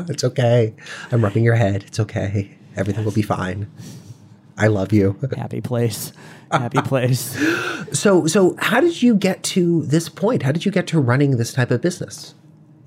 It's 0.09 0.23
okay. 0.23 0.73
I'm 1.11 1.23
rubbing 1.23 1.43
your 1.43 1.55
head. 1.55 1.83
It's 1.83 1.99
okay. 1.99 2.57
Everything 2.75 3.03
will 3.03 3.11
be 3.11 3.21
fine. 3.21 3.69
I 4.57 4.67
love 4.67 4.91
you. 4.93 5.17
Happy 5.37 5.61
place. 5.61 6.13
Happy 6.51 6.81
place. 6.81 7.37
So 7.91 8.25
so 8.25 8.55
how 8.59 8.79
did 8.79 9.01
you 9.01 9.15
get 9.15 9.43
to 9.43 9.83
this 9.83 10.07
point? 10.07 10.43
How 10.43 10.53
did 10.53 10.65
you 10.65 10.71
get 10.71 10.87
to 10.87 10.99
running 10.99 11.37
this 11.37 11.51
type 11.51 11.71
of 11.71 11.81
business 11.81 12.35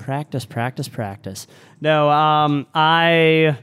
practice, 0.01 0.47
practice, 0.47 0.89
practice. 0.89 1.47
No, 1.81 2.11
um, 2.11 2.67
I 2.75 3.59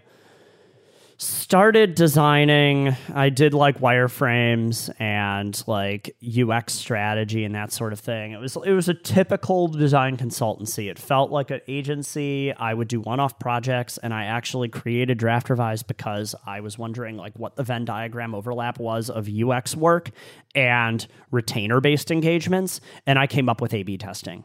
started 1.17 1.96
designing. 1.96 2.96
I 3.13 3.29
did 3.29 3.56
like 3.56 3.79
wireframes 3.79 4.94
and 5.01 5.62
like 5.65 6.15
UX 6.24 6.74
strategy 6.74 7.44
and 7.44 7.56
that 7.56 7.72
sort 7.72 7.91
of 7.91 8.00
thing. 8.00 8.34
It 8.34 8.39
was 8.39 8.56
it 8.56 8.72
was 8.72 8.88
a 8.88 8.94
typical 8.94 9.67
design 9.67 10.15
consultancy. 10.15 10.91
It 10.91 11.00
felt 11.00 11.32
like 11.32 11.50
an 11.50 11.62
agency. 11.67 12.53
I 12.53 12.75
would 12.75 12.88
do 12.88 13.01
one-off 13.01 13.39
projects, 13.39 13.98
and 13.98 14.13
I 14.13 14.25
actually 14.25 14.70
created 14.70 15.17
Draft 15.17 15.50
Revise 15.50 15.82
because 15.82 16.36
I 16.46 16.62
was 16.62 16.77
wondering 16.77 17.17
like 17.17 17.34
what 17.38 17.56
the 17.56 17.63
Venn 17.63 17.84
diagram 17.84 18.36
overlap 18.36 18.79
was 18.79 19.10
of 19.10 19.27
UX 19.27 19.75
work 19.75 20.12
and 20.53 21.06
retainer-based 21.32 22.12
engagements, 22.12 22.79
and 23.08 23.17
I 23.17 23.25
came 23.25 23.50
up 23.50 23.60
with 23.60 23.74
A/B 23.74 23.98
testing 23.98 24.44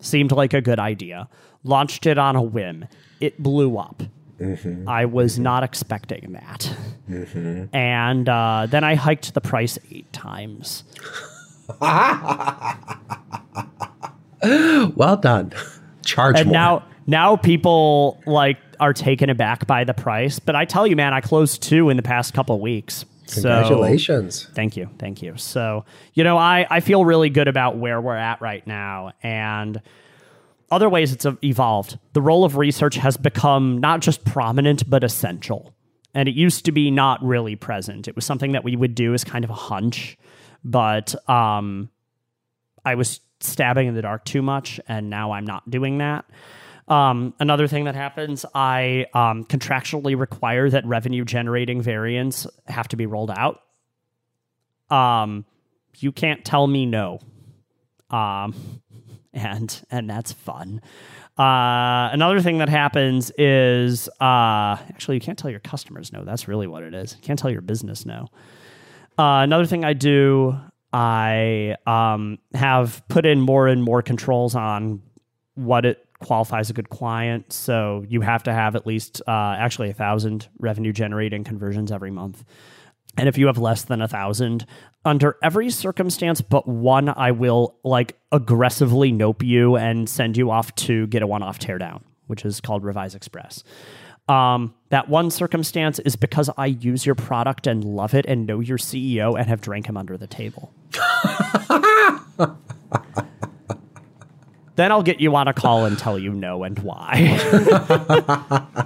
seemed 0.00 0.32
like 0.32 0.54
a 0.54 0.60
good 0.60 0.78
idea. 0.78 1.28
Launched 1.62 2.06
it 2.06 2.18
on 2.18 2.36
a 2.36 2.42
whim. 2.42 2.86
It 3.20 3.42
blew 3.42 3.78
up. 3.78 4.02
Mm-hmm. 4.40 4.88
I 4.88 5.04
was 5.04 5.34
mm-hmm. 5.34 5.42
not 5.42 5.62
expecting 5.62 6.32
that. 6.32 6.74
Mm-hmm. 7.08 7.74
And 7.76 8.28
uh, 8.28 8.66
then 8.68 8.84
I 8.84 8.94
hiked 8.94 9.34
the 9.34 9.40
price 9.40 9.78
eight 9.90 10.10
times. 10.12 10.84
well 14.96 15.16
done. 15.16 15.52
Charge 16.04 16.38
and 16.38 16.46
more. 16.46 16.52
now 16.52 16.84
now 17.06 17.36
people 17.36 18.20
like 18.26 18.56
are 18.80 18.94
taken 18.94 19.28
aback 19.28 19.66
by 19.66 19.84
the 19.84 19.94
price. 19.94 20.38
But 20.38 20.56
I 20.56 20.64
tell 20.64 20.86
you, 20.86 20.96
man, 20.96 21.12
I 21.12 21.20
closed 21.20 21.62
two 21.62 21.90
in 21.90 21.96
the 21.96 22.02
past 22.02 22.32
couple 22.32 22.54
of 22.56 22.62
weeks. 22.62 23.04
Congratulations. 23.34 24.42
So, 24.42 24.50
thank 24.52 24.76
you. 24.76 24.88
Thank 24.98 25.22
you. 25.22 25.36
So, 25.36 25.84
you 26.14 26.24
know, 26.24 26.36
I, 26.36 26.66
I 26.70 26.80
feel 26.80 27.04
really 27.04 27.30
good 27.30 27.48
about 27.48 27.76
where 27.76 28.00
we're 28.00 28.16
at 28.16 28.40
right 28.40 28.66
now. 28.66 29.12
And 29.22 29.80
other 30.70 30.88
ways 30.88 31.12
it's 31.12 31.26
evolved. 31.42 31.98
The 32.12 32.22
role 32.22 32.44
of 32.44 32.56
research 32.56 32.96
has 32.96 33.16
become 33.16 33.78
not 33.78 34.00
just 34.00 34.24
prominent, 34.24 34.88
but 34.88 35.02
essential. 35.02 35.74
And 36.14 36.28
it 36.28 36.34
used 36.34 36.64
to 36.64 36.72
be 36.72 36.90
not 36.90 37.22
really 37.24 37.56
present. 37.56 38.08
It 38.08 38.16
was 38.16 38.24
something 38.24 38.52
that 38.52 38.64
we 38.64 38.76
would 38.76 38.94
do 38.94 39.14
as 39.14 39.24
kind 39.24 39.44
of 39.44 39.50
a 39.50 39.54
hunch, 39.54 40.18
but 40.64 41.14
um, 41.28 41.88
I 42.84 42.94
was 42.96 43.20
stabbing 43.40 43.88
in 43.88 43.94
the 43.94 44.02
dark 44.02 44.24
too 44.24 44.42
much, 44.42 44.80
and 44.88 45.08
now 45.08 45.32
I'm 45.32 45.46
not 45.46 45.70
doing 45.70 45.98
that. 45.98 46.24
Um, 46.90 47.34
another 47.38 47.68
thing 47.68 47.84
that 47.84 47.94
happens, 47.94 48.44
I 48.52 49.06
um, 49.14 49.44
contractually 49.44 50.18
require 50.18 50.68
that 50.68 50.84
revenue 50.84 51.24
generating 51.24 51.80
variants 51.80 52.48
have 52.66 52.88
to 52.88 52.96
be 52.96 53.06
rolled 53.06 53.30
out. 53.30 53.62
Um, 54.90 55.46
you 55.98 56.10
can't 56.10 56.44
tell 56.44 56.66
me 56.66 56.86
no. 56.86 57.20
Um, 58.10 58.54
and 59.32 59.82
and 59.90 60.10
that's 60.10 60.32
fun. 60.32 60.82
Uh, 61.38 62.10
another 62.12 62.40
thing 62.40 62.58
that 62.58 62.68
happens 62.68 63.30
is 63.38 64.08
uh, 64.20 64.76
actually 64.88 65.14
you 65.14 65.20
can't 65.20 65.38
tell 65.38 65.50
your 65.50 65.60
customers 65.60 66.12
no. 66.12 66.24
That's 66.24 66.48
really 66.48 66.66
what 66.66 66.82
it 66.82 66.92
is. 66.92 67.14
You 67.14 67.22
can't 67.22 67.38
tell 67.38 67.50
your 67.50 67.62
business 67.62 68.04
no. 68.04 68.26
Uh, 69.16 69.42
another 69.44 69.66
thing 69.66 69.84
I 69.84 69.92
do, 69.92 70.58
I 70.92 71.76
um, 71.86 72.38
have 72.54 73.06
put 73.08 73.24
in 73.24 73.40
more 73.40 73.68
and 73.68 73.82
more 73.82 74.02
controls 74.02 74.56
on 74.56 75.02
what 75.54 75.86
it 75.86 76.04
qualifies 76.20 76.70
a 76.70 76.72
good 76.72 76.90
client. 76.90 77.52
So 77.52 78.04
you 78.08 78.20
have 78.20 78.42
to 78.44 78.52
have 78.52 78.76
at 78.76 78.86
least 78.86 79.22
uh, 79.26 79.56
actually 79.58 79.90
a 79.90 79.94
thousand 79.94 80.48
revenue 80.58 80.92
generating 80.92 81.44
conversions 81.44 81.90
every 81.90 82.10
month. 82.10 82.44
And 83.16 83.28
if 83.28 83.36
you 83.36 83.46
have 83.46 83.58
less 83.58 83.82
than 83.82 84.00
a 84.00 84.08
thousand, 84.08 84.66
under 85.04 85.36
every 85.42 85.70
circumstance 85.70 86.40
but 86.40 86.68
one, 86.68 87.08
I 87.08 87.32
will 87.32 87.76
like 87.82 88.16
aggressively 88.30 89.10
nope 89.10 89.42
you 89.42 89.76
and 89.76 90.08
send 90.08 90.36
you 90.36 90.50
off 90.50 90.74
to 90.76 91.06
get 91.08 91.22
a 91.22 91.26
one 91.26 91.42
off 91.42 91.58
teardown, 91.58 92.02
which 92.28 92.44
is 92.44 92.60
called 92.60 92.84
Revise 92.84 93.14
Express. 93.14 93.64
Um, 94.28 94.74
that 94.90 95.08
one 95.08 95.30
circumstance 95.32 95.98
is 95.98 96.14
because 96.14 96.50
I 96.56 96.66
use 96.66 97.04
your 97.04 97.16
product 97.16 97.66
and 97.66 97.82
love 97.82 98.14
it 98.14 98.26
and 98.26 98.46
know 98.46 98.60
your 98.60 98.78
CEO 98.78 99.36
and 99.36 99.48
have 99.48 99.60
drank 99.60 99.86
him 99.86 99.96
under 99.96 100.16
the 100.16 100.28
table. 100.28 100.72
Then 104.80 104.92
I'll 104.92 105.02
get 105.02 105.20
you 105.20 105.36
on 105.36 105.46
a 105.46 105.52
call 105.52 105.84
and 105.84 105.98
tell 105.98 106.18
you 106.18 106.32
no 106.32 106.64
and 106.64 106.78
why. 106.78 107.36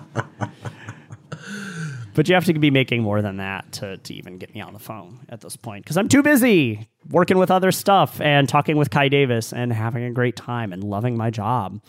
but 2.14 2.28
you 2.28 2.34
have 2.34 2.46
to 2.46 2.52
be 2.54 2.72
making 2.72 3.04
more 3.04 3.22
than 3.22 3.36
that 3.36 3.70
to, 3.74 3.98
to 3.98 4.12
even 4.12 4.38
get 4.38 4.52
me 4.56 4.60
on 4.60 4.72
the 4.72 4.80
phone 4.80 5.24
at 5.28 5.40
this 5.40 5.54
point 5.54 5.84
because 5.84 5.96
I'm 5.96 6.08
too 6.08 6.24
busy 6.24 6.88
working 7.10 7.38
with 7.38 7.48
other 7.48 7.70
stuff 7.70 8.20
and 8.20 8.48
talking 8.48 8.76
with 8.76 8.90
Kai 8.90 9.06
Davis 9.06 9.52
and 9.52 9.72
having 9.72 10.02
a 10.02 10.10
great 10.10 10.34
time 10.34 10.72
and 10.72 10.82
loving 10.82 11.16
my 11.16 11.30
job. 11.30 11.80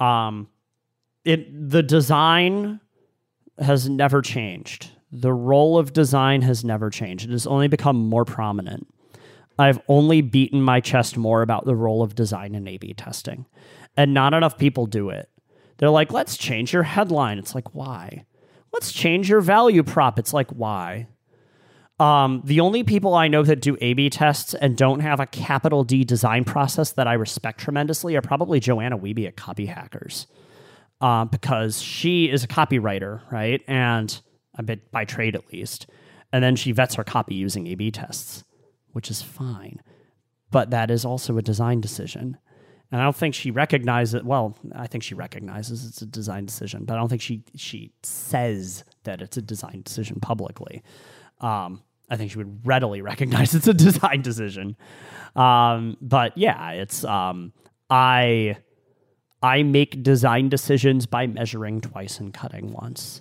Um, 0.00 0.48
it 1.24 1.70
the 1.70 1.84
design 1.84 2.80
has 3.60 3.88
never 3.88 4.20
changed. 4.20 4.90
The 5.12 5.32
role 5.32 5.78
of 5.78 5.92
design 5.92 6.42
has 6.42 6.64
never 6.64 6.90
changed. 6.90 7.26
It 7.26 7.30
has 7.30 7.46
only 7.46 7.68
become 7.68 8.08
more 8.08 8.24
prominent. 8.24 8.92
I've 9.58 9.80
only 9.88 10.20
beaten 10.20 10.62
my 10.62 10.80
chest 10.80 11.16
more 11.16 11.42
about 11.42 11.64
the 11.64 11.76
role 11.76 12.02
of 12.02 12.14
design 12.14 12.54
in 12.54 12.66
A 12.66 12.76
B 12.78 12.94
testing. 12.94 13.46
And 13.96 14.12
not 14.12 14.34
enough 14.34 14.58
people 14.58 14.86
do 14.86 15.10
it. 15.10 15.28
They're 15.78 15.90
like, 15.90 16.12
let's 16.12 16.36
change 16.36 16.72
your 16.72 16.82
headline. 16.82 17.38
It's 17.38 17.54
like, 17.54 17.74
why? 17.74 18.24
Let's 18.72 18.92
change 18.92 19.28
your 19.28 19.40
value 19.40 19.82
prop. 19.82 20.18
It's 20.18 20.32
like, 20.32 20.50
why? 20.50 21.06
Um, 22.00 22.42
the 22.44 22.58
only 22.58 22.82
people 22.82 23.14
I 23.14 23.28
know 23.28 23.44
that 23.44 23.60
do 23.60 23.76
A 23.80 23.94
B 23.94 24.10
tests 24.10 24.54
and 24.54 24.76
don't 24.76 25.00
have 25.00 25.20
a 25.20 25.26
capital 25.26 25.84
D 25.84 26.02
design 26.02 26.42
process 26.44 26.90
that 26.92 27.06
I 27.06 27.12
respect 27.12 27.60
tremendously 27.60 28.16
are 28.16 28.22
probably 28.22 28.58
Joanna 28.58 28.98
Wiebe 28.98 29.28
at 29.28 29.36
Copy 29.36 29.66
Hackers. 29.66 30.26
Uh, 31.00 31.24
because 31.24 31.82
she 31.82 32.30
is 32.30 32.44
a 32.44 32.48
copywriter, 32.48 33.20
right? 33.30 33.60
And 33.68 34.20
a 34.56 34.62
bit 34.62 34.90
by 34.90 35.04
trade 35.04 35.36
at 35.36 35.52
least. 35.52 35.88
And 36.32 36.42
then 36.42 36.56
she 36.56 36.72
vets 36.72 36.94
her 36.94 37.04
copy 37.04 37.34
using 37.34 37.66
A 37.66 37.74
B 37.74 37.90
tests 37.90 38.42
which 38.94 39.10
is 39.10 39.20
fine. 39.22 39.80
But 40.50 40.70
that 40.70 40.90
is 40.90 41.04
also 41.04 41.36
a 41.36 41.42
design 41.42 41.80
decision. 41.80 42.38
And 42.90 43.00
I 43.00 43.04
don't 43.04 43.16
think 43.16 43.34
she 43.34 43.50
recognizes 43.50 44.14
it. 44.14 44.24
Well, 44.24 44.56
I 44.74 44.86
think 44.86 45.02
she 45.02 45.14
recognizes 45.14 45.84
it's 45.84 46.00
a 46.00 46.06
design 46.06 46.46
decision, 46.46 46.84
but 46.84 46.94
I 46.94 46.98
don't 46.98 47.08
think 47.08 47.22
she 47.22 47.42
she 47.56 47.92
says 48.02 48.84
that 49.02 49.20
it's 49.20 49.36
a 49.36 49.42
design 49.42 49.82
decision 49.84 50.20
publicly. 50.20 50.82
Um, 51.40 51.82
I 52.08 52.16
think 52.16 52.30
she 52.30 52.38
would 52.38 52.64
readily 52.66 53.02
recognize 53.12 53.54
it's 53.54 53.66
a 53.66 53.74
design 53.74 54.22
decision. 54.22 54.76
Um, 55.34 55.96
but 56.00 56.38
yeah, 56.38 56.70
it's 56.70 57.04
um, 57.04 57.52
I 57.90 58.58
I 59.42 59.62
make 59.64 60.02
design 60.02 60.48
decisions 60.48 61.06
by 61.06 61.26
measuring 61.26 61.80
twice 61.80 62.20
and 62.20 62.32
cutting 62.32 62.72
once. 62.72 63.20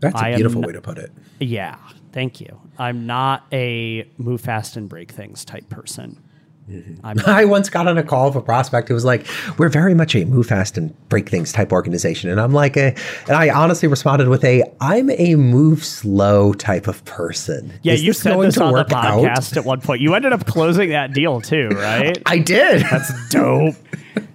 That's 0.00 0.14
a 0.14 0.24
I 0.24 0.34
beautiful 0.36 0.62
n- 0.62 0.66
way 0.68 0.72
to 0.72 0.80
put 0.80 0.96
it. 0.96 1.12
Yeah, 1.40 1.76
thank 2.12 2.40
you. 2.40 2.60
I'm 2.78 3.06
not 3.06 3.46
a 3.52 4.08
move 4.18 4.40
fast 4.40 4.76
and 4.76 4.88
break 4.88 5.10
things 5.12 5.44
type 5.44 5.68
person. 5.68 6.22
I'm 7.04 7.18
I 7.26 7.44
once 7.44 7.68
got 7.68 7.88
on 7.88 7.98
a 7.98 8.02
call 8.02 8.28
of 8.28 8.36
a 8.36 8.40
prospect 8.40 8.88
who 8.88 8.94
was 8.94 9.04
like, 9.04 9.26
"We're 9.58 9.68
very 9.68 9.94
much 9.94 10.14
a 10.14 10.24
move 10.24 10.46
fast 10.46 10.78
and 10.78 10.94
break 11.08 11.28
things 11.28 11.52
type 11.52 11.72
organization," 11.72 12.30
and 12.30 12.40
I'm 12.40 12.52
like, 12.52 12.76
eh, 12.76 12.94
and 13.26 13.36
I 13.36 13.50
honestly 13.50 13.88
responded 13.88 14.28
with 14.28 14.44
a, 14.44 14.62
"I'm 14.80 15.10
a 15.10 15.34
move 15.34 15.84
slow 15.84 16.52
type 16.52 16.86
of 16.86 17.04
person." 17.04 17.72
yeah, 17.82 17.94
Is 17.94 18.02
you 18.02 18.10
this 18.10 18.20
said 18.20 18.34
going 18.34 18.48
this 18.48 18.54
to 18.56 18.64
on 18.64 18.68
the 18.68 18.78
work 18.78 18.92
out?" 18.92 19.20
podcast 19.20 19.56
at 19.56 19.64
one 19.64 19.80
point. 19.80 20.00
You 20.00 20.14
ended 20.14 20.32
up 20.32 20.46
closing 20.46 20.90
that 20.90 21.12
deal 21.12 21.40
too, 21.40 21.68
right? 21.72 22.20
I 22.26 22.38
did. 22.38 22.82
That's 22.82 23.28
dope. 23.30 23.74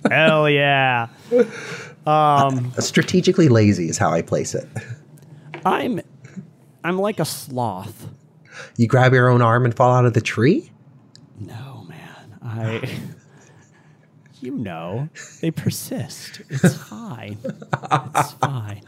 Hell 0.09 0.49
yeah. 0.49 1.07
Strategically 2.79 3.47
lazy 3.47 3.89
is 3.89 3.97
how 3.97 4.11
I 4.11 4.21
place 4.21 4.53
it. 4.55 4.67
I'm 5.65 6.01
I'm 6.86 7.00
like 7.00 7.19
a 7.19 7.26
sloth. 7.26 8.10
You 8.78 8.88
grab 8.88 9.12
your 9.12 9.28
own 9.28 9.41
arm 9.41 9.65
and 9.65 9.76
fall 9.76 9.91
out 9.91 10.06
of 10.06 10.13
the 10.13 10.21
tree. 10.21 10.71
No, 11.39 11.84
man. 11.89 12.38
I 12.43 12.88
you 14.39 14.52
know, 14.52 15.10
they 15.41 15.50
persist. 15.50 16.43
It's 16.48 16.78
fine. 16.89 17.39
It's 17.43 18.34
fine. 18.34 18.84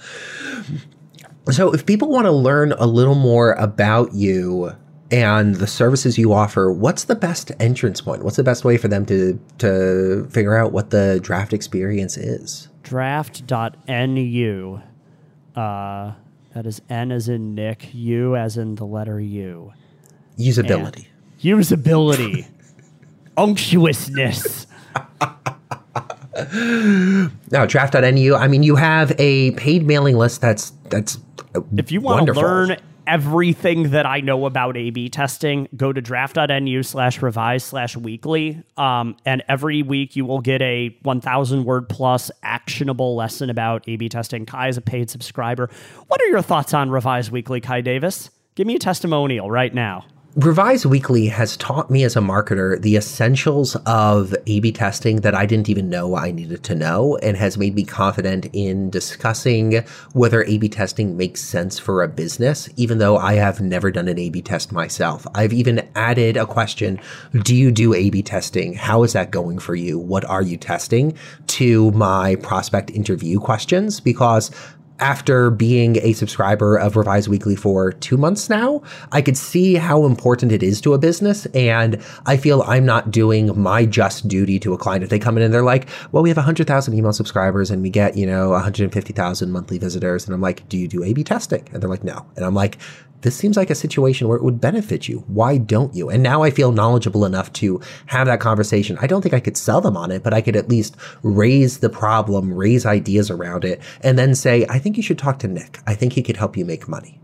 So, 1.49 1.73
if 1.73 1.87
people 1.87 2.09
want 2.09 2.25
to 2.25 2.31
learn 2.31 2.73
a 2.73 2.85
little 2.85 3.15
more 3.15 3.53
about 3.53 4.13
you 4.13 4.73
and 5.09 5.55
the 5.55 5.65
services 5.65 6.19
you 6.19 6.33
offer, 6.33 6.71
what's 6.71 7.05
the 7.05 7.15
best 7.15 7.51
entrance 7.59 7.99
point? 7.99 8.23
What's 8.23 8.37
the 8.37 8.43
best 8.43 8.63
way 8.63 8.77
for 8.77 8.87
them 8.89 9.07
to 9.07 9.39
to 9.57 10.27
figure 10.29 10.55
out 10.55 10.71
what 10.71 10.91
the 10.91 11.19
draft 11.23 11.51
experience 11.51 12.15
is? 12.15 12.67
Draft.nu. 12.83 14.81
Uh 15.55 16.11
that 16.57 16.65
is 16.65 16.81
N 16.89 17.11
as 17.11 17.29
in 17.29 17.53
Nick, 17.53 17.93
U 17.93 18.35
as 18.35 18.57
in 18.57 18.73
the 18.73 18.83
letter 18.83 19.21
U. 19.21 19.73
Usability. 20.39 21.05
Usability. 21.39 22.47
Unctuousness. 23.37 24.65
Now, 27.49 27.65
draft.nu, 27.65 28.35
I 28.35 28.47
mean, 28.47 28.61
you 28.61 28.75
have 28.75 29.11
a 29.17 29.51
paid 29.51 29.87
mailing 29.87 30.17
list 30.17 30.39
that's 30.39 30.71
that's 30.89 31.17
If 31.75 31.91
you 31.91 31.99
want 31.99 32.27
to 32.27 32.33
learn 32.33 32.77
everything 33.07 33.91
that 33.91 34.05
I 34.05 34.19
know 34.19 34.45
about 34.45 34.77
A 34.77 34.89
B 34.91 35.09
testing, 35.09 35.67
go 35.75 35.91
to 35.91 36.01
draft.nu 36.01 36.83
slash 36.83 37.21
revise 37.21 37.63
slash 37.63 37.95
weekly. 37.97 38.61
Um, 38.75 39.15
and 39.25 39.43
every 39.47 39.81
week 39.81 40.15
you 40.15 40.25
will 40.25 40.41
get 40.41 40.61
a 40.61 40.95
1,000 41.01 41.63
word 41.65 41.89
plus 41.89 42.29
actionable 42.43 43.15
lesson 43.15 43.49
about 43.49 43.83
A 43.87 43.95
B 43.95 44.09
testing. 44.09 44.45
Kai 44.45 44.67
is 44.67 44.77
a 44.77 44.81
paid 44.81 45.09
subscriber. 45.09 45.69
What 46.07 46.21
are 46.21 46.27
your 46.27 46.41
thoughts 46.41 46.73
on 46.73 46.89
Revise 46.89 47.31
Weekly, 47.31 47.61
Kai 47.61 47.81
Davis? 47.81 48.29
Give 48.55 48.67
me 48.67 48.75
a 48.75 48.79
testimonial 48.79 49.49
right 49.49 49.73
now. 49.73 50.05
Revise 50.37 50.85
Weekly 50.85 51.29
has 51.29 51.57
taught 51.57 51.89
me 51.89 52.03
as 52.03 52.15
a 52.15 52.19
marketer 52.19 52.79
the 52.79 52.95
essentials 52.95 53.75
of 53.87 54.35
A 54.45 54.59
B 54.59 54.71
testing 54.71 55.21
that 55.21 55.33
I 55.33 55.47
didn't 55.47 55.67
even 55.67 55.89
know 55.89 56.15
I 56.15 56.29
needed 56.29 56.61
to 56.65 56.75
know 56.75 57.17
and 57.23 57.35
has 57.35 57.57
made 57.57 57.73
me 57.73 57.83
confident 57.83 58.45
in 58.53 58.91
discussing 58.91 59.83
whether 60.13 60.43
A 60.43 60.59
B 60.59 60.69
testing 60.69 61.17
makes 61.17 61.41
sense 61.41 61.79
for 61.79 62.03
a 62.03 62.07
business, 62.07 62.69
even 62.75 62.99
though 62.99 63.17
I 63.17 63.33
have 63.33 63.61
never 63.61 63.89
done 63.89 64.07
an 64.07 64.19
A 64.19 64.29
B 64.29 64.43
test 64.43 64.71
myself. 64.71 65.25
I've 65.33 65.53
even 65.53 65.89
added 65.95 66.37
a 66.37 66.45
question 66.45 66.99
Do 67.41 67.55
you 67.55 67.71
do 67.71 67.95
A 67.95 68.11
B 68.11 68.21
testing? 68.21 68.75
How 68.75 69.01
is 69.01 69.13
that 69.13 69.31
going 69.31 69.57
for 69.57 69.73
you? 69.73 69.97
What 69.97 70.23
are 70.25 70.43
you 70.43 70.55
testing? 70.55 71.17
to 71.57 71.89
my 71.91 72.35
prospect 72.35 72.91
interview 72.91 73.39
questions 73.39 73.99
because 73.99 74.51
after 74.99 75.49
being 75.49 75.97
a 75.97 76.13
subscriber 76.13 76.77
of 76.77 76.95
Revise 76.95 77.29
Weekly 77.29 77.55
for 77.55 77.91
two 77.91 78.17
months 78.17 78.49
now, 78.49 78.81
I 79.11 79.21
could 79.21 79.37
see 79.37 79.75
how 79.75 80.05
important 80.05 80.51
it 80.51 80.63
is 80.63 80.81
to 80.81 80.93
a 80.93 80.97
business. 80.97 81.45
And 81.47 82.01
I 82.25 82.37
feel 82.37 82.63
I'm 82.63 82.85
not 82.85 83.11
doing 83.11 83.59
my 83.59 83.85
just 83.85 84.27
duty 84.27 84.59
to 84.59 84.73
a 84.73 84.77
client. 84.77 85.03
If 85.03 85.09
they 85.09 85.19
come 85.19 85.37
in 85.37 85.43
and 85.43 85.53
they're 85.53 85.63
like, 85.63 85.87
well, 86.11 86.23
we 86.23 86.29
have 86.29 86.37
100,000 86.37 86.93
email 86.93 87.13
subscribers 87.13 87.69
and 87.69 87.81
we 87.81 87.89
get, 87.89 88.17
you 88.17 88.25
know, 88.25 88.49
150,000 88.49 89.51
monthly 89.51 89.77
visitors. 89.77 90.25
And 90.25 90.33
I'm 90.33 90.41
like, 90.41 90.67
do 90.69 90.77
you 90.77 90.87
do 90.87 91.03
A 91.03 91.13
B 91.13 91.23
testing? 91.23 91.67
And 91.71 91.81
they're 91.81 91.89
like, 91.89 92.03
no. 92.03 92.25
And 92.35 92.45
I'm 92.45 92.55
like, 92.55 92.77
this 93.21 93.35
seems 93.35 93.57
like 93.57 93.69
a 93.69 93.75
situation 93.75 94.27
where 94.27 94.37
it 94.37 94.43
would 94.43 94.61
benefit 94.61 95.07
you. 95.07 95.23
Why 95.27 95.57
don't 95.57 95.93
you? 95.95 96.09
And 96.09 96.21
now 96.21 96.43
I 96.43 96.51
feel 96.51 96.71
knowledgeable 96.71 97.25
enough 97.25 97.51
to 97.53 97.81
have 98.07 98.27
that 98.27 98.39
conversation. 98.39 98.97
I 99.01 99.07
don't 99.07 99.21
think 99.21 99.33
I 99.33 99.39
could 99.39 99.57
sell 99.57 99.81
them 99.81 99.97
on 99.97 100.11
it, 100.11 100.23
but 100.23 100.33
I 100.33 100.41
could 100.41 100.55
at 100.55 100.69
least 100.69 100.95
raise 101.23 101.79
the 101.79 101.89
problem, 101.89 102.53
raise 102.53 102.85
ideas 102.85 103.31
around 103.31 103.65
it, 103.65 103.81
and 104.01 104.19
then 104.19 104.35
say, 104.35 104.65
I 104.69 104.77
think 104.79 104.97
you 104.97 105.03
should 105.03 105.17
talk 105.17 105.39
to 105.39 105.47
Nick. 105.47 105.79
I 105.87 105.95
think 105.95 106.13
he 106.13 106.21
could 106.21 106.37
help 106.37 106.55
you 106.55 106.63
make 106.63 106.87
money. 106.87 107.19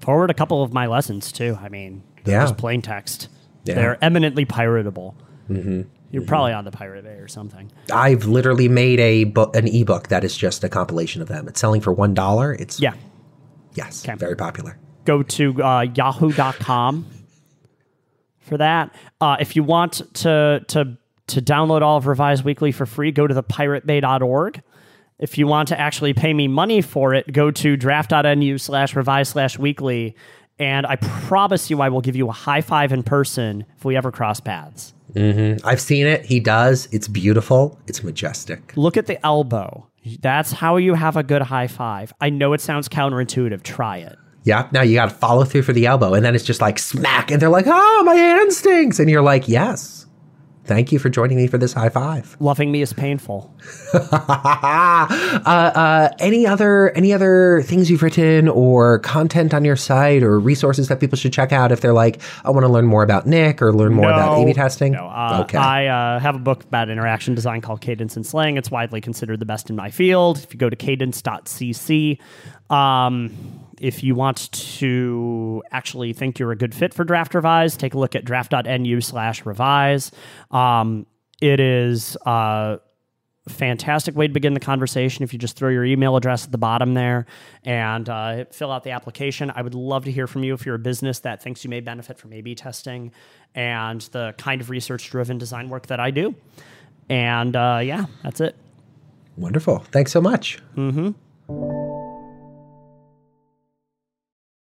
Forward 0.00 0.30
a 0.30 0.34
couple 0.34 0.62
of 0.62 0.72
my 0.72 0.86
lessons 0.86 1.30
too. 1.32 1.56
I 1.60 1.68
mean, 1.68 2.02
they're 2.24 2.34
Yeah. 2.34 2.42
just 2.42 2.56
plain 2.56 2.82
text. 2.82 3.28
Yeah. 3.64 3.74
They're 3.76 4.04
eminently 4.04 4.46
piratable. 4.46 5.14
Mm-hmm. 5.50 5.82
You're 6.10 6.22
probably 6.22 6.52
on 6.52 6.64
the 6.64 6.70
Pirate 6.70 7.04
Bay 7.04 7.14
or 7.18 7.28
something. 7.28 7.70
I've 7.92 8.24
literally 8.26 8.68
made 8.68 9.00
a 9.00 9.24
book, 9.24 9.54
an 9.56 9.66
ebook 9.68 10.08
that 10.08 10.22
is 10.24 10.36
just 10.36 10.62
a 10.64 10.68
compilation 10.68 11.20
of 11.22 11.28
them. 11.28 11.46
It's 11.48 11.60
selling 11.60 11.80
for 11.80 11.92
one 11.92 12.14
dollar. 12.14 12.52
It's 12.54 12.80
Yeah. 12.80 12.94
yes, 13.74 14.04
Okay. 14.04 14.16
very 14.16 14.36
popular. 14.36 14.78
Go 15.06 15.22
to 15.22 15.62
uh, 15.62 15.80
yahoo.com 15.82 17.06
for 18.40 18.58
that. 18.58 18.94
Uh, 19.20 19.36
if 19.40 19.56
you 19.56 19.62
want 19.62 20.02
to, 20.14 20.64
to, 20.68 20.96
to 21.28 21.42
download 21.42 21.82
all 21.82 21.96
of 21.96 22.06
Revise 22.06 22.44
Weekly 22.44 22.72
for 22.72 22.86
free, 22.86 23.12
go 23.12 23.26
to 23.26 23.34
thepiratebay.org. 23.34 24.62
If 25.18 25.38
you 25.38 25.46
want 25.46 25.68
to 25.68 25.80
actually 25.80 26.12
pay 26.12 26.34
me 26.34 26.46
money 26.46 26.82
for 26.82 27.14
it, 27.14 27.32
go 27.32 27.50
to 27.50 27.76
draft.nu 27.76 28.58
slash 28.58 28.94
revise 28.94 29.30
slash 29.30 29.58
weekly. 29.58 30.14
And 30.58 30.86
I 30.86 30.96
promise 30.96 31.70
you, 31.70 31.80
I 31.80 31.88
will 31.88 32.02
give 32.02 32.16
you 32.16 32.28
a 32.28 32.32
high 32.32 32.60
five 32.60 32.92
in 32.92 33.02
person 33.02 33.64
if 33.76 33.84
we 33.84 33.96
ever 33.96 34.12
cross 34.12 34.40
paths. 34.40 34.92
I've 35.16 35.80
seen 35.80 36.06
it. 36.06 36.26
He 36.26 36.40
does. 36.40 36.88
It's 36.92 37.08
beautiful. 37.08 37.78
It's 37.86 38.02
majestic. 38.02 38.76
Look 38.76 38.98
at 38.98 39.06
the 39.06 39.24
elbow. 39.24 39.86
That's 40.20 40.52
how 40.52 40.76
you 40.76 40.94
have 40.94 41.16
a 41.16 41.22
good 41.22 41.42
high 41.42 41.66
five. 41.66 42.12
I 42.20 42.30
know 42.30 42.52
it 42.52 42.60
sounds 42.60 42.88
counterintuitive. 42.88 43.62
Try 43.62 43.98
it. 43.98 44.18
Yeah. 44.46 44.68
Now 44.70 44.82
you 44.82 44.94
got 44.94 45.10
to 45.10 45.14
follow 45.14 45.44
through 45.44 45.62
for 45.62 45.72
the 45.72 45.86
elbow, 45.86 46.14
and 46.14 46.24
then 46.24 46.36
it's 46.36 46.44
just 46.44 46.60
like 46.60 46.78
smack, 46.78 47.32
and 47.32 47.42
they're 47.42 47.48
like, 47.48 47.66
"Oh, 47.66 48.02
my 48.06 48.14
hand 48.14 48.52
stinks," 48.52 49.00
and 49.00 49.10
you're 49.10 49.20
like, 49.20 49.48
"Yes." 49.48 50.06
Thank 50.66 50.90
you 50.90 50.98
for 50.98 51.08
joining 51.08 51.36
me 51.36 51.46
for 51.46 51.58
this 51.58 51.72
high 51.72 51.88
five. 51.88 52.36
Loving 52.40 52.72
me 52.72 52.82
is 52.82 52.92
painful. 52.92 53.54
uh, 53.94 54.08
uh, 55.46 56.08
any 56.18 56.44
other 56.44 56.90
any 56.90 57.12
other 57.12 57.62
things 57.64 57.88
you've 57.88 58.02
written 58.02 58.48
or 58.48 58.98
content 59.00 59.54
on 59.54 59.64
your 59.64 59.76
site 59.76 60.24
or 60.24 60.40
resources 60.40 60.88
that 60.88 60.98
people 60.98 61.16
should 61.16 61.32
check 61.32 61.52
out 61.52 61.70
if 61.70 61.80
they're 61.80 61.92
like, 61.92 62.20
I 62.44 62.50
want 62.50 62.64
to 62.64 62.72
learn 62.72 62.86
more 62.86 63.04
about 63.04 63.26
Nick 63.26 63.62
or 63.62 63.72
learn 63.72 63.94
more 63.94 64.10
about 64.10 64.40
A/B 64.40 64.54
testing? 64.54 64.92
No, 64.92 65.06
uh, 65.06 65.42
okay. 65.44 65.58
I 65.58 65.86
uh, 65.86 66.18
have 66.18 66.34
a 66.34 66.40
book 66.40 66.64
about 66.64 66.88
interaction 66.88 67.34
design 67.36 67.60
called 67.60 67.80
Cadence 67.80 68.16
and 68.16 68.26
Slang. 68.26 68.56
It's 68.56 68.70
widely 68.70 69.00
considered 69.00 69.38
the 69.38 69.46
best 69.46 69.70
in 69.70 69.76
my 69.76 69.90
field. 69.90 70.38
If 70.38 70.52
you 70.52 70.58
go 70.58 70.68
to 70.68 70.76
cadence.cc, 70.76 72.18
um, 72.70 73.65
if 73.80 74.02
you 74.02 74.14
want 74.14 74.50
to 74.52 75.62
actually 75.70 76.12
think 76.12 76.38
you're 76.38 76.52
a 76.52 76.56
good 76.56 76.74
fit 76.74 76.94
for 76.94 77.04
Draft 77.04 77.34
Revise, 77.34 77.76
take 77.76 77.94
a 77.94 77.98
look 77.98 78.14
at 78.14 78.24
draft.nu 78.24 79.00
slash 79.00 79.44
revise. 79.46 80.10
Um, 80.50 81.06
it 81.40 81.60
is 81.60 82.16
a 82.24 82.80
fantastic 83.48 84.16
way 84.16 84.26
to 84.26 84.32
begin 84.32 84.54
the 84.54 84.60
conversation 84.60 85.22
if 85.22 85.32
you 85.32 85.38
just 85.38 85.56
throw 85.56 85.68
your 85.68 85.84
email 85.84 86.16
address 86.16 86.44
at 86.44 86.50
the 86.50 86.58
bottom 86.58 86.94
there 86.94 87.26
and 87.64 88.08
uh, 88.08 88.44
fill 88.50 88.72
out 88.72 88.82
the 88.82 88.90
application. 88.90 89.52
I 89.54 89.62
would 89.62 89.74
love 89.74 90.04
to 90.06 90.10
hear 90.10 90.26
from 90.26 90.42
you 90.42 90.52
if 90.54 90.66
you're 90.66 90.74
a 90.74 90.80
business 90.80 91.20
that 91.20 91.42
thinks 91.42 91.62
you 91.62 91.70
may 91.70 91.80
benefit 91.80 92.18
from 92.18 92.32
A 92.32 92.40
B 92.40 92.54
testing 92.56 93.12
and 93.54 94.00
the 94.12 94.34
kind 94.36 94.60
of 94.60 94.68
research 94.68 95.10
driven 95.10 95.38
design 95.38 95.68
work 95.68 95.86
that 95.86 96.00
I 96.00 96.10
do. 96.10 96.34
And 97.08 97.54
uh, 97.54 97.80
yeah, 97.84 98.06
that's 98.24 98.40
it. 98.40 98.56
Wonderful. 99.36 99.78
Thanks 99.92 100.10
so 100.10 100.20
much. 100.20 100.58
Mm-hmm. 100.76 101.85